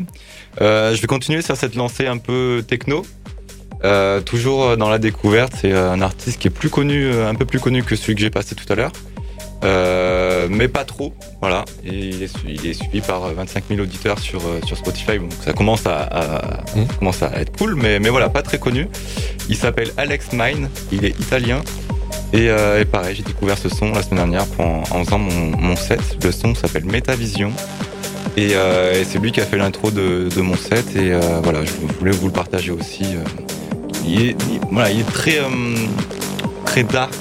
[0.60, 3.06] Euh, je vais continuer sur cette lancée un peu techno.
[4.26, 7.84] Toujours dans la découverte, c'est un artiste qui est plus connu, un peu plus connu
[7.84, 8.92] que celui que j'ai passé tout à l'heure.
[9.64, 11.66] Euh, mais pas trop, voilà.
[11.86, 15.18] Et il, est, su- il est suivi par 25 000 auditeurs sur, euh, sur Spotify,
[15.18, 16.42] donc ça commence à, à-
[16.76, 18.88] ça commence à être cool, mais, mais voilà, pas très connu.
[19.50, 21.62] Il s'appelle Alex Mine, il est italien.
[22.34, 25.56] Et, euh, et pareil, j'ai découvert ce son la semaine dernière en, en faisant mon,
[25.58, 26.02] mon set.
[26.24, 27.52] Le son s'appelle Metavision.
[28.38, 30.86] Et, euh, et c'est lui qui a fait l'intro de, de mon set.
[30.96, 33.04] Et euh, voilà, je voulais vous le partager aussi.
[33.06, 33.24] euh.
[34.06, 35.46] Il est, il- voilà, il est très, euh,
[36.66, 37.14] très dark.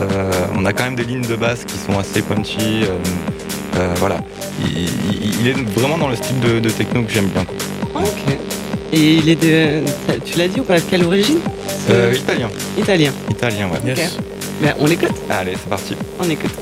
[0.00, 2.82] Euh, on a quand même des lignes de basse qui sont assez punchy.
[2.84, 2.88] euh,
[3.76, 4.18] euh, voilà,
[4.60, 7.44] il, il- il est vraiment dans le style de, de techno que j'aime bien.
[7.94, 8.36] Ok.
[8.92, 9.82] Et il est de,
[10.24, 11.38] tu l'as dit ou pas Quelle origine?
[11.90, 12.48] Euh, italien,
[12.78, 13.12] Italien.
[13.30, 13.80] italien, ouais.
[13.96, 14.16] Yes.
[14.62, 15.96] Ben, on l'écoute, Allez, c'est parti.
[16.20, 16.52] on écoute.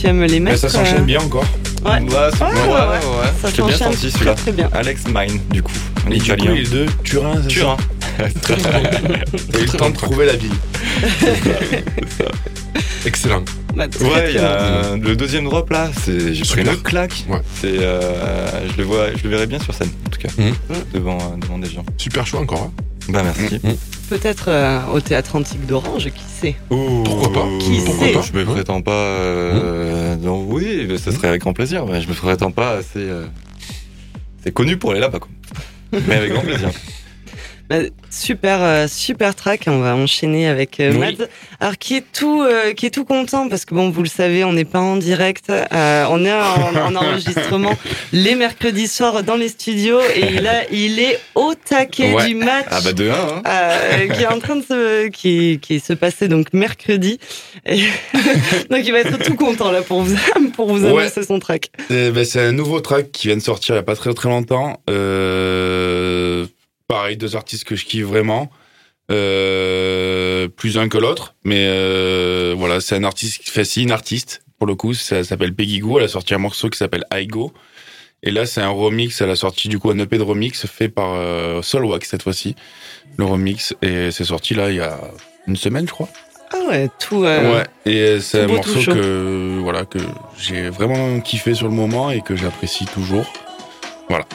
[0.00, 0.58] Tu aimes les Mais mecs.
[0.58, 1.44] ça s'enchaîne bien encore.
[1.84, 1.92] Ouais.
[1.92, 2.72] Ouais, c'est- Ouais, ouais, ouais, ouais, ouais.
[2.72, 3.32] ouais.
[3.40, 4.34] Ça Je l'ai bien s'enchaîne senti très celui-là.
[4.34, 4.68] très bien.
[4.72, 5.72] Alex Mine, du coup.
[6.06, 6.54] En Et du coup, italien.
[6.54, 7.76] les deux, Turin, c'est ça Turin.
[9.52, 10.52] T'as eu le temps de trouver la ville.
[13.06, 13.42] Excellent.
[13.74, 17.24] Bah, Ouais, il y a le deuxième drop là, c'est j'ai pris une claque.
[17.28, 17.40] Ouais.
[17.60, 18.00] C'est euh,
[18.72, 20.52] je le vois, je le verrai bien sur scène en tout cas, Mhm.
[20.92, 21.84] devant euh, devant des gens.
[21.96, 22.70] Super choix encore.
[22.70, 22.82] hein.
[23.08, 23.58] Bah merci.
[24.10, 26.56] Peut-être euh, au théâtre antique d'Orange, qui sait?
[26.68, 28.12] Pourquoi pas Qui Pourquoi sait?
[28.12, 28.90] pas Je me prétends pas.
[28.92, 29.60] euh, oui,
[30.90, 31.86] mais ce serait avec grand plaisir.
[31.86, 32.98] Mais je me prétends pas assez.
[32.98, 33.26] euh,
[34.42, 35.28] c'est connu pour aller là-bas quoi.
[35.92, 36.70] Mais avec grand plaisir.
[37.68, 37.76] Bah,
[38.10, 39.62] super, euh, super track.
[39.68, 40.98] On va enchaîner avec euh, Oui.
[40.98, 41.28] Mads.
[41.62, 44.44] Alors qui est tout, euh, qui est tout content parce que bon, vous le savez,
[44.44, 45.50] on n'est pas en direct.
[45.50, 47.76] euh, on est en, en enregistrement
[48.12, 52.26] les mercredis soirs dans les studios et là, il est au taquet Ouais.
[52.28, 52.64] du match.
[52.70, 53.42] Ah bah de 1 hein.
[53.46, 57.18] euh, qui est en train de se, qui, qui se passer donc mercredi.
[57.66, 57.76] Et
[58.70, 60.16] donc il va être tout content là pour vous,
[60.56, 61.02] pour vous Ouais.
[61.02, 61.70] annoncer son track.
[61.90, 64.30] Ben, c'est un nouveau track qui vient de sortir il n'y a pas très très
[64.30, 64.80] longtemps.
[64.88, 66.46] Euh,
[66.88, 68.50] pareil, deux artistes que je kiffe vraiment.
[69.10, 71.34] Euh, plus un que l'autre.
[71.44, 74.42] Mais euh, voilà, c'est un artiste qui fait si une artiste.
[74.58, 75.98] Pour le coup, ça s'appelle Peggy Goo.
[75.98, 77.52] Elle a sorti un morceau qui s'appelle I Go.
[78.22, 79.20] Et là, c'est un remix.
[79.20, 82.54] Elle a sorti du coup un EP de remix fait par euh, Solwax cette fois-ci.
[83.16, 83.74] Le remix.
[83.82, 84.98] Et c'est sorti là il y a
[85.46, 86.08] une semaine, je crois.
[86.52, 87.24] Ah ouais, tout.
[87.24, 89.98] euh, Ouais, et c'est un beau, morceau que voilà que
[90.38, 93.32] j'ai vraiment kiffé sur le moment et que j'apprécie toujours.
[94.08, 94.26] Voilà.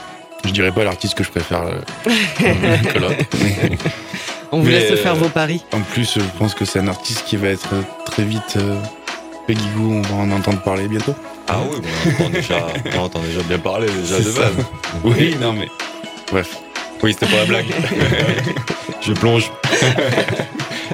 [0.45, 1.79] Je dirais pas l'artiste que je préfère euh,
[2.93, 3.25] que l'autre.
[4.51, 5.63] On vous laisse euh, faire vos paris.
[5.73, 7.73] En plus, je pense que c'est un artiste qui va être
[8.05, 8.79] très vite euh,
[9.47, 11.15] Peggy Goo, on va en entendre parler bientôt.
[11.47, 14.41] Ah oui, on entend déjà, on entend déjà bien parler déjà de ça.
[14.41, 14.65] base.
[15.03, 15.67] Oui, non mais
[16.31, 16.57] bref.
[17.03, 17.65] Oui, c'était pour la blague.
[19.01, 19.51] je plonge.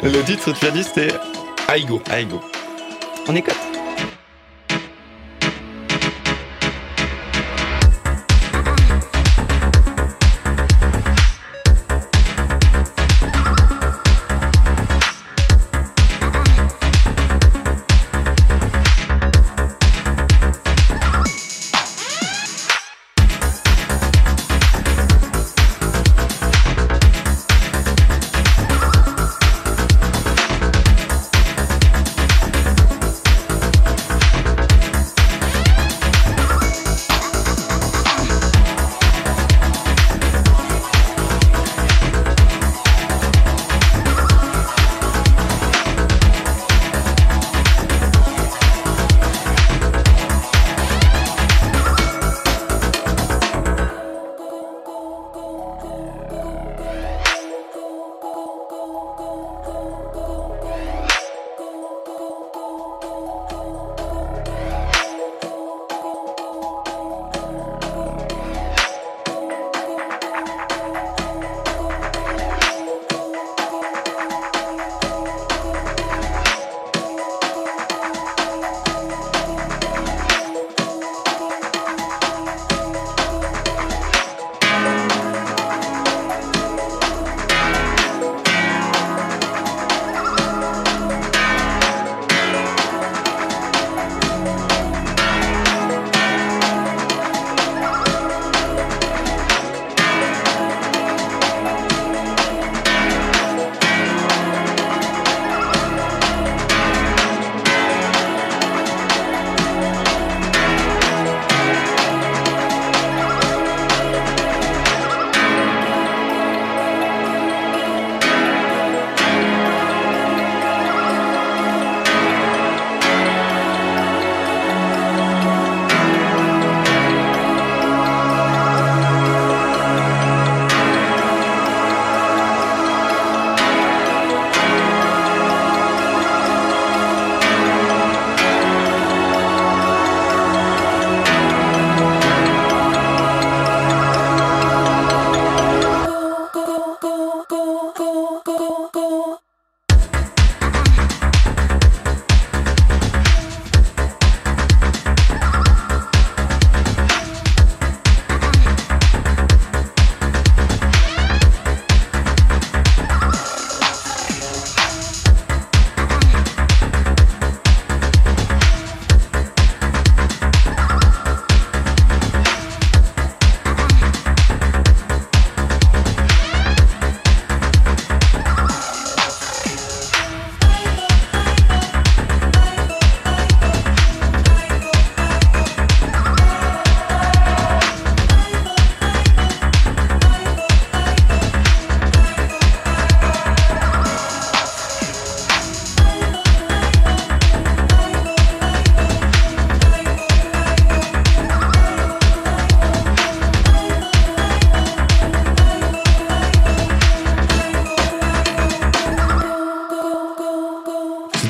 [0.03, 1.13] Le titre, tu as dit, c'était
[1.73, 2.01] Aigo.
[2.13, 2.41] Aigo.
[3.27, 3.55] On écoute.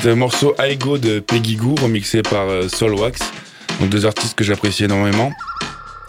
[0.02, 3.20] C'est un morceau I Go de Peggy Goo remixé par euh, Solwax,
[3.80, 5.32] donc deux artistes que j'apprécie énormément.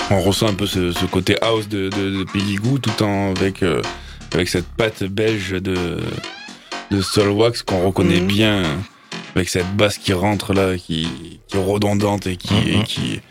[0.10, 3.34] On ressent un peu ce, ce côté house de, de, de, Peggy Goo tout en
[3.36, 3.82] avec euh,
[4.34, 5.98] avec cette patte belge de
[6.92, 8.28] de Solwax qu'on reconnaît Mhm.
[8.28, 8.64] bien
[9.36, 11.08] avec cette basse qui rentre là, qui,
[11.48, 12.82] qui est redondante et qui, Mhm.
[12.82, 13.22] et qui est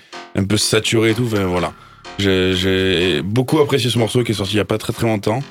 [0.40, 1.26] un peu saturée et tout.
[1.26, 1.72] Enfin, voilà.
[2.18, 5.06] J'ai- J'ai beaucoup apprécié ce morceau qui est sorti il y a pas très très
[5.06, 5.42] longtemps.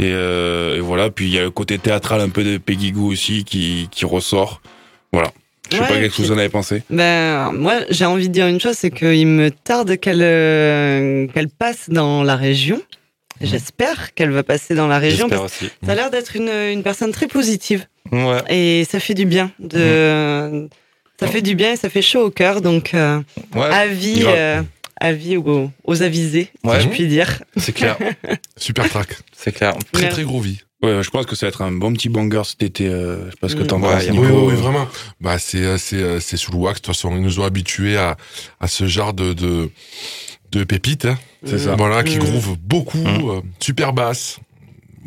[0.00, 2.92] Et, euh, et voilà, puis il y a le côté théâtral un peu de Peggy
[2.92, 4.60] Goo aussi qui, qui ressort.
[5.12, 5.32] Voilà.
[5.70, 6.82] Je sais Ouais, pas qu'est-ce que vous en avez pensé.
[6.88, 11.48] Ben, moi, j'ai envie de dire une chose, c'est qu'il me tarde qu'elle euh, qu'elle
[11.48, 12.80] passe dans la région.
[13.40, 15.26] J'espère qu'elle va passer dans la région.
[15.28, 15.70] J'espère Parce aussi.
[15.84, 17.86] ça a l'air d'être une, une personne très positive.
[18.10, 18.38] Ouais.
[18.48, 19.52] Et ça fait du bien.
[19.60, 20.68] De,
[21.20, 22.60] Ça fait du bien et ça fait chaud au cœur.
[22.62, 23.20] Donc, euh,
[23.54, 24.62] Ouais, avis, euh,
[25.00, 26.78] avis aux, aux avisés, Ouais.
[26.80, 27.42] si je puis dire.
[27.56, 27.96] c'est clair.
[28.56, 29.08] Super track.
[29.36, 29.74] C'est clair.
[29.92, 30.14] Très Merci.
[30.16, 30.60] très gros vie.
[30.82, 32.86] Ouais, je pense que ça va être un bon petit banger cet été.
[32.86, 33.66] Euh, je sais pas ce que Mm.
[33.66, 34.22] t'en Ouais, penses, Oui, Nico.
[34.24, 34.86] oui, oui, vraiment.
[35.20, 36.80] Bah, c'est, euh, c'est, euh, c'est sous le wax.
[36.80, 38.16] De toute façon, ils nous ont habitués à,
[38.60, 39.70] à ce genre de, de,
[40.52, 41.06] de pépites.
[41.06, 41.18] hein.
[41.44, 41.74] C'est ça.
[41.76, 42.20] Voilà, qui Mm.
[42.20, 43.30] groove beaucoup, Mm.
[43.30, 44.38] euh, super basse.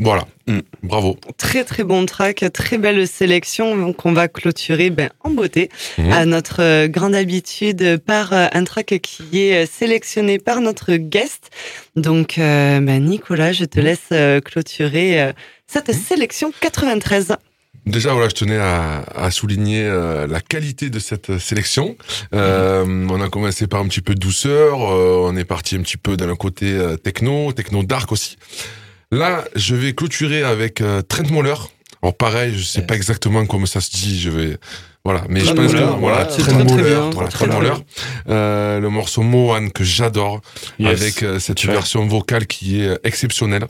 [0.03, 0.25] Voilà.
[0.47, 0.59] Mm.
[0.81, 1.15] Bravo.
[1.37, 3.77] Très très bon track, très belle sélection.
[3.77, 5.69] Donc on va clôturer ben, en beauté
[5.99, 6.11] Mhm.
[6.11, 10.95] à notre euh, grande habitude par euh, un track qui est euh, sélectionné par notre
[10.95, 11.51] guest.
[11.95, 15.31] Donc euh, ben, Nicolas, je te laisse euh, clôturer
[15.67, 17.35] cette sélection 93.
[17.85, 21.95] Déjà, voilà, je tenais à, à souligner euh, la qualité de cette sélection.
[22.33, 25.81] Euh, On a commencé par un petit peu de douceur, euh, on est parti un
[25.81, 28.37] petit peu dans le côté techno, techno dark aussi.
[29.11, 31.55] Là, je vais clôturer avec euh, Trent Moller.
[32.01, 34.57] Alors pareil, je sais pas exactement comment ça se dit, je vais
[35.03, 37.73] voilà, mais je pense que voilà, Trent très, très Moller, bien, voilà, très, Trent Moller.
[38.29, 40.41] Euh, le morceau Mohan que j'adore
[40.79, 41.01] Yes.
[41.01, 43.65] avec euh, cette version vocale qui est exceptionnelle.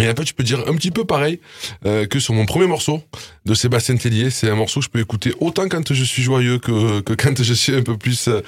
[0.00, 1.40] Et un peu, tu peux dire un petit peu pareil
[1.86, 3.02] euh, que sur mon premier morceau
[3.46, 4.30] de Sébastien Tellier.
[4.30, 7.42] C'est un morceau que je peux écouter autant quand je suis joyeux que, que quand
[7.42, 8.40] je suis un peu plus euh,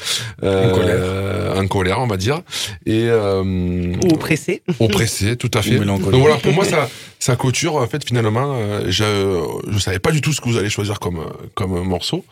[0.43, 0.97] En colère.
[0.99, 2.41] euh, en colère, on va dire.
[2.87, 4.63] Et euh, Ou pressé.
[4.79, 5.79] oppressé, tout à fait.
[5.79, 7.77] Donc voilà, pour moi, ça, ça clôture.
[7.77, 11.01] En fait, finalement, euh, je, je savais pas du tout ce que vous allez choisir
[11.01, 11.21] comme,
[11.55, 12.25] comme morceau.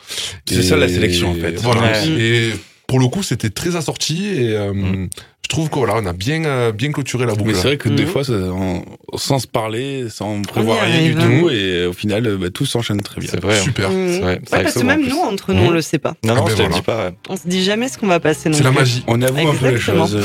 [0.49, 1.53] C'est ça, la sélection, en fait.
[1.61, 1.83] Voilà.
[1.93, 2.09] Ouais.
[2.09, 2.53] Et
[2.89, 5.09] pour le coup, c'était très assorti et euh, Mm.
[5.43, 7.51] je trouve que voilà, on a bien, euh, bien clôturé la boucle.
[7.51, 8.83] Mais c'est vrai que des fois, ça, on-
[9.17, 12.65] sans se parler, sans prévoir rien du arrive, tout, et au final, euh, bah, tout
[12.67, 13.31] s'enchaîne très bien.
[13.31, 13.59] C'est vrai.
[13.59, 13.63] hein.
[13.63, 13.91] Super.
[13.91, 13.93] Mmh.
[14.09, 16.15] C'est vrai, Ouais, vrai parce que même nous, entre nous, on le sait pas.
[16.25, 16.75] Non, non, Ah ben je te le voilà.
[16.81, 17.05] dis pas.
[17.07, 17.15] ouais.
[17.29, 18.49] On se dit jamais ce qu'on va passer.
[18.51, 19.05] non C'est la magie.
[19.07, 20.19] On avoue un peu les choses.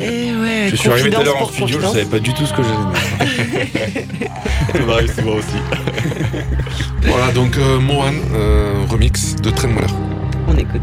[0.00, 0.04] Eh
[0.34, 2.52] ouais, Je suis arrivé tout à l'heure en studio, je savais pas du tout ce
[2.54, 4.14] que j'allais mettre.
[4.72, 5.56] Ça m'arrive souvent aussi.
[7.02, 9.86] Voilà, donc euh, Mohan, euh, remix de Moller.
[10.48, 10.80] On écoute.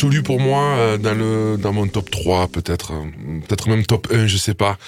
[0.00, 4.08] Absolu pour moi euh, dans le dans mon top 3 peut-être euh, peut-être même top
[4.10, 4.78] 1, je sais pas.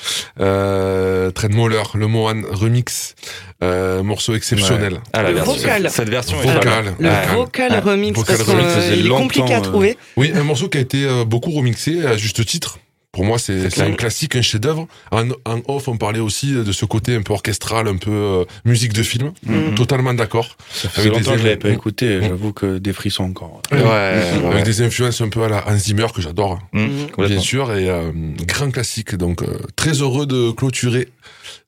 [0.41, 3.15] Euh Moller, le Mohan remix
[3.63, 5.01] euh, morceau exceptionnel.
[5.13, 5.91] Ah, la Le version- vocal.
[5.91, 6.95] Cette version est Vocal.
[6.99, 9.99] Le Ah, vocal ah, remix, vocal parce remix, qu'il ça faisait est compliqué à trouver.
[10.17, 12.79] Oui, un morceau qui a été euh, beaucoup remixé à juste titre.
[13.23, 14.89] Pour moi, c'est un classique, un chef-d'œuvre.
[15.13, 18.45] En, en off, on parlait aussi de ce côté un peu orchestral, un peu euh,
[18.65, 19.31] musique de film.
[19.47, 19.77] Mhm.
[19.77, 20.57] Totalement d'accord.
[20.73, 23.63] Ça fait Avec des longtemps que je l'avais pas écouté, j'avoue que des frissons encore.
[23.71, 24.63] Ouais, Avec ouais.
[24.65, 26.91] des influences un peu à la Hans Zimmer que j'adore, Mmh, Mhm.
[27.13, 27.27] complètement.
[27.29, 28.11] bien sûr, et euh,
[28.45, 29.15] grand classique.
[29.15, 31.07] Donc euh, très heureux de clôturer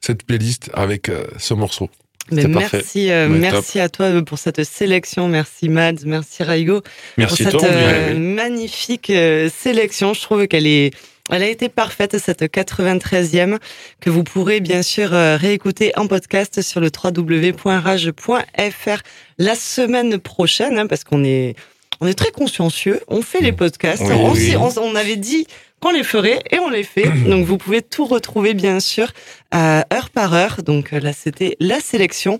[0.00, 1.88] cette playlist avec euh, ce morceau.
[2.32, 5.28] Mais merci, euh, Ouais, merci à toi pour cette sélection.
[5.28, 6.80] Merci Mads, merci Raigo
[7.16, 7.60] Merci pour toi.
[7.60, 10.14] cette euh, magnifique euh, sélection.
[10.14, 10.90] Je trouve qu'elle est,
[11.30, 13.58] elle a été parfaite cette 93e
[14.00, 19.00] que vous pourrez bien sûr euh, réécouter en podcast sur le www.rage.fr
[19.38, 21.54] la semaine prochaine, hein, parce qu'on est,
[22.00, 23.00] on est très consciencieux.
[23.08, 24.02] On fait les podcasts.
[24.02, 24.56] Oui, on, oui.
[24.56, 25.46] on- on avait dit
[25.80, 27.08] qu'on les ferait et on les fait.
[27.26, 29.10] Donc vous pouvez tout retrouver bien sûr
[29.54, 30.62] euh, heure par heure.
[30.62, 32.38] Donc là c'était la sélection.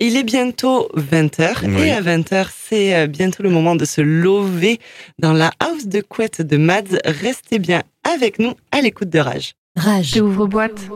[0.00, 1.82] Il est bientôt 20h Oui.
[1.82, 4.80] et à 20h c'est euh, bientôt le moment de se lever
[5.18, 6.98] dans la house de couette de Mads.
[7.04, 9.54] Restez bien avec nous à l'écoute de Rage.
[9.76, 10.12] Rage.
[10.14, 10.88] J'ouvre boîte.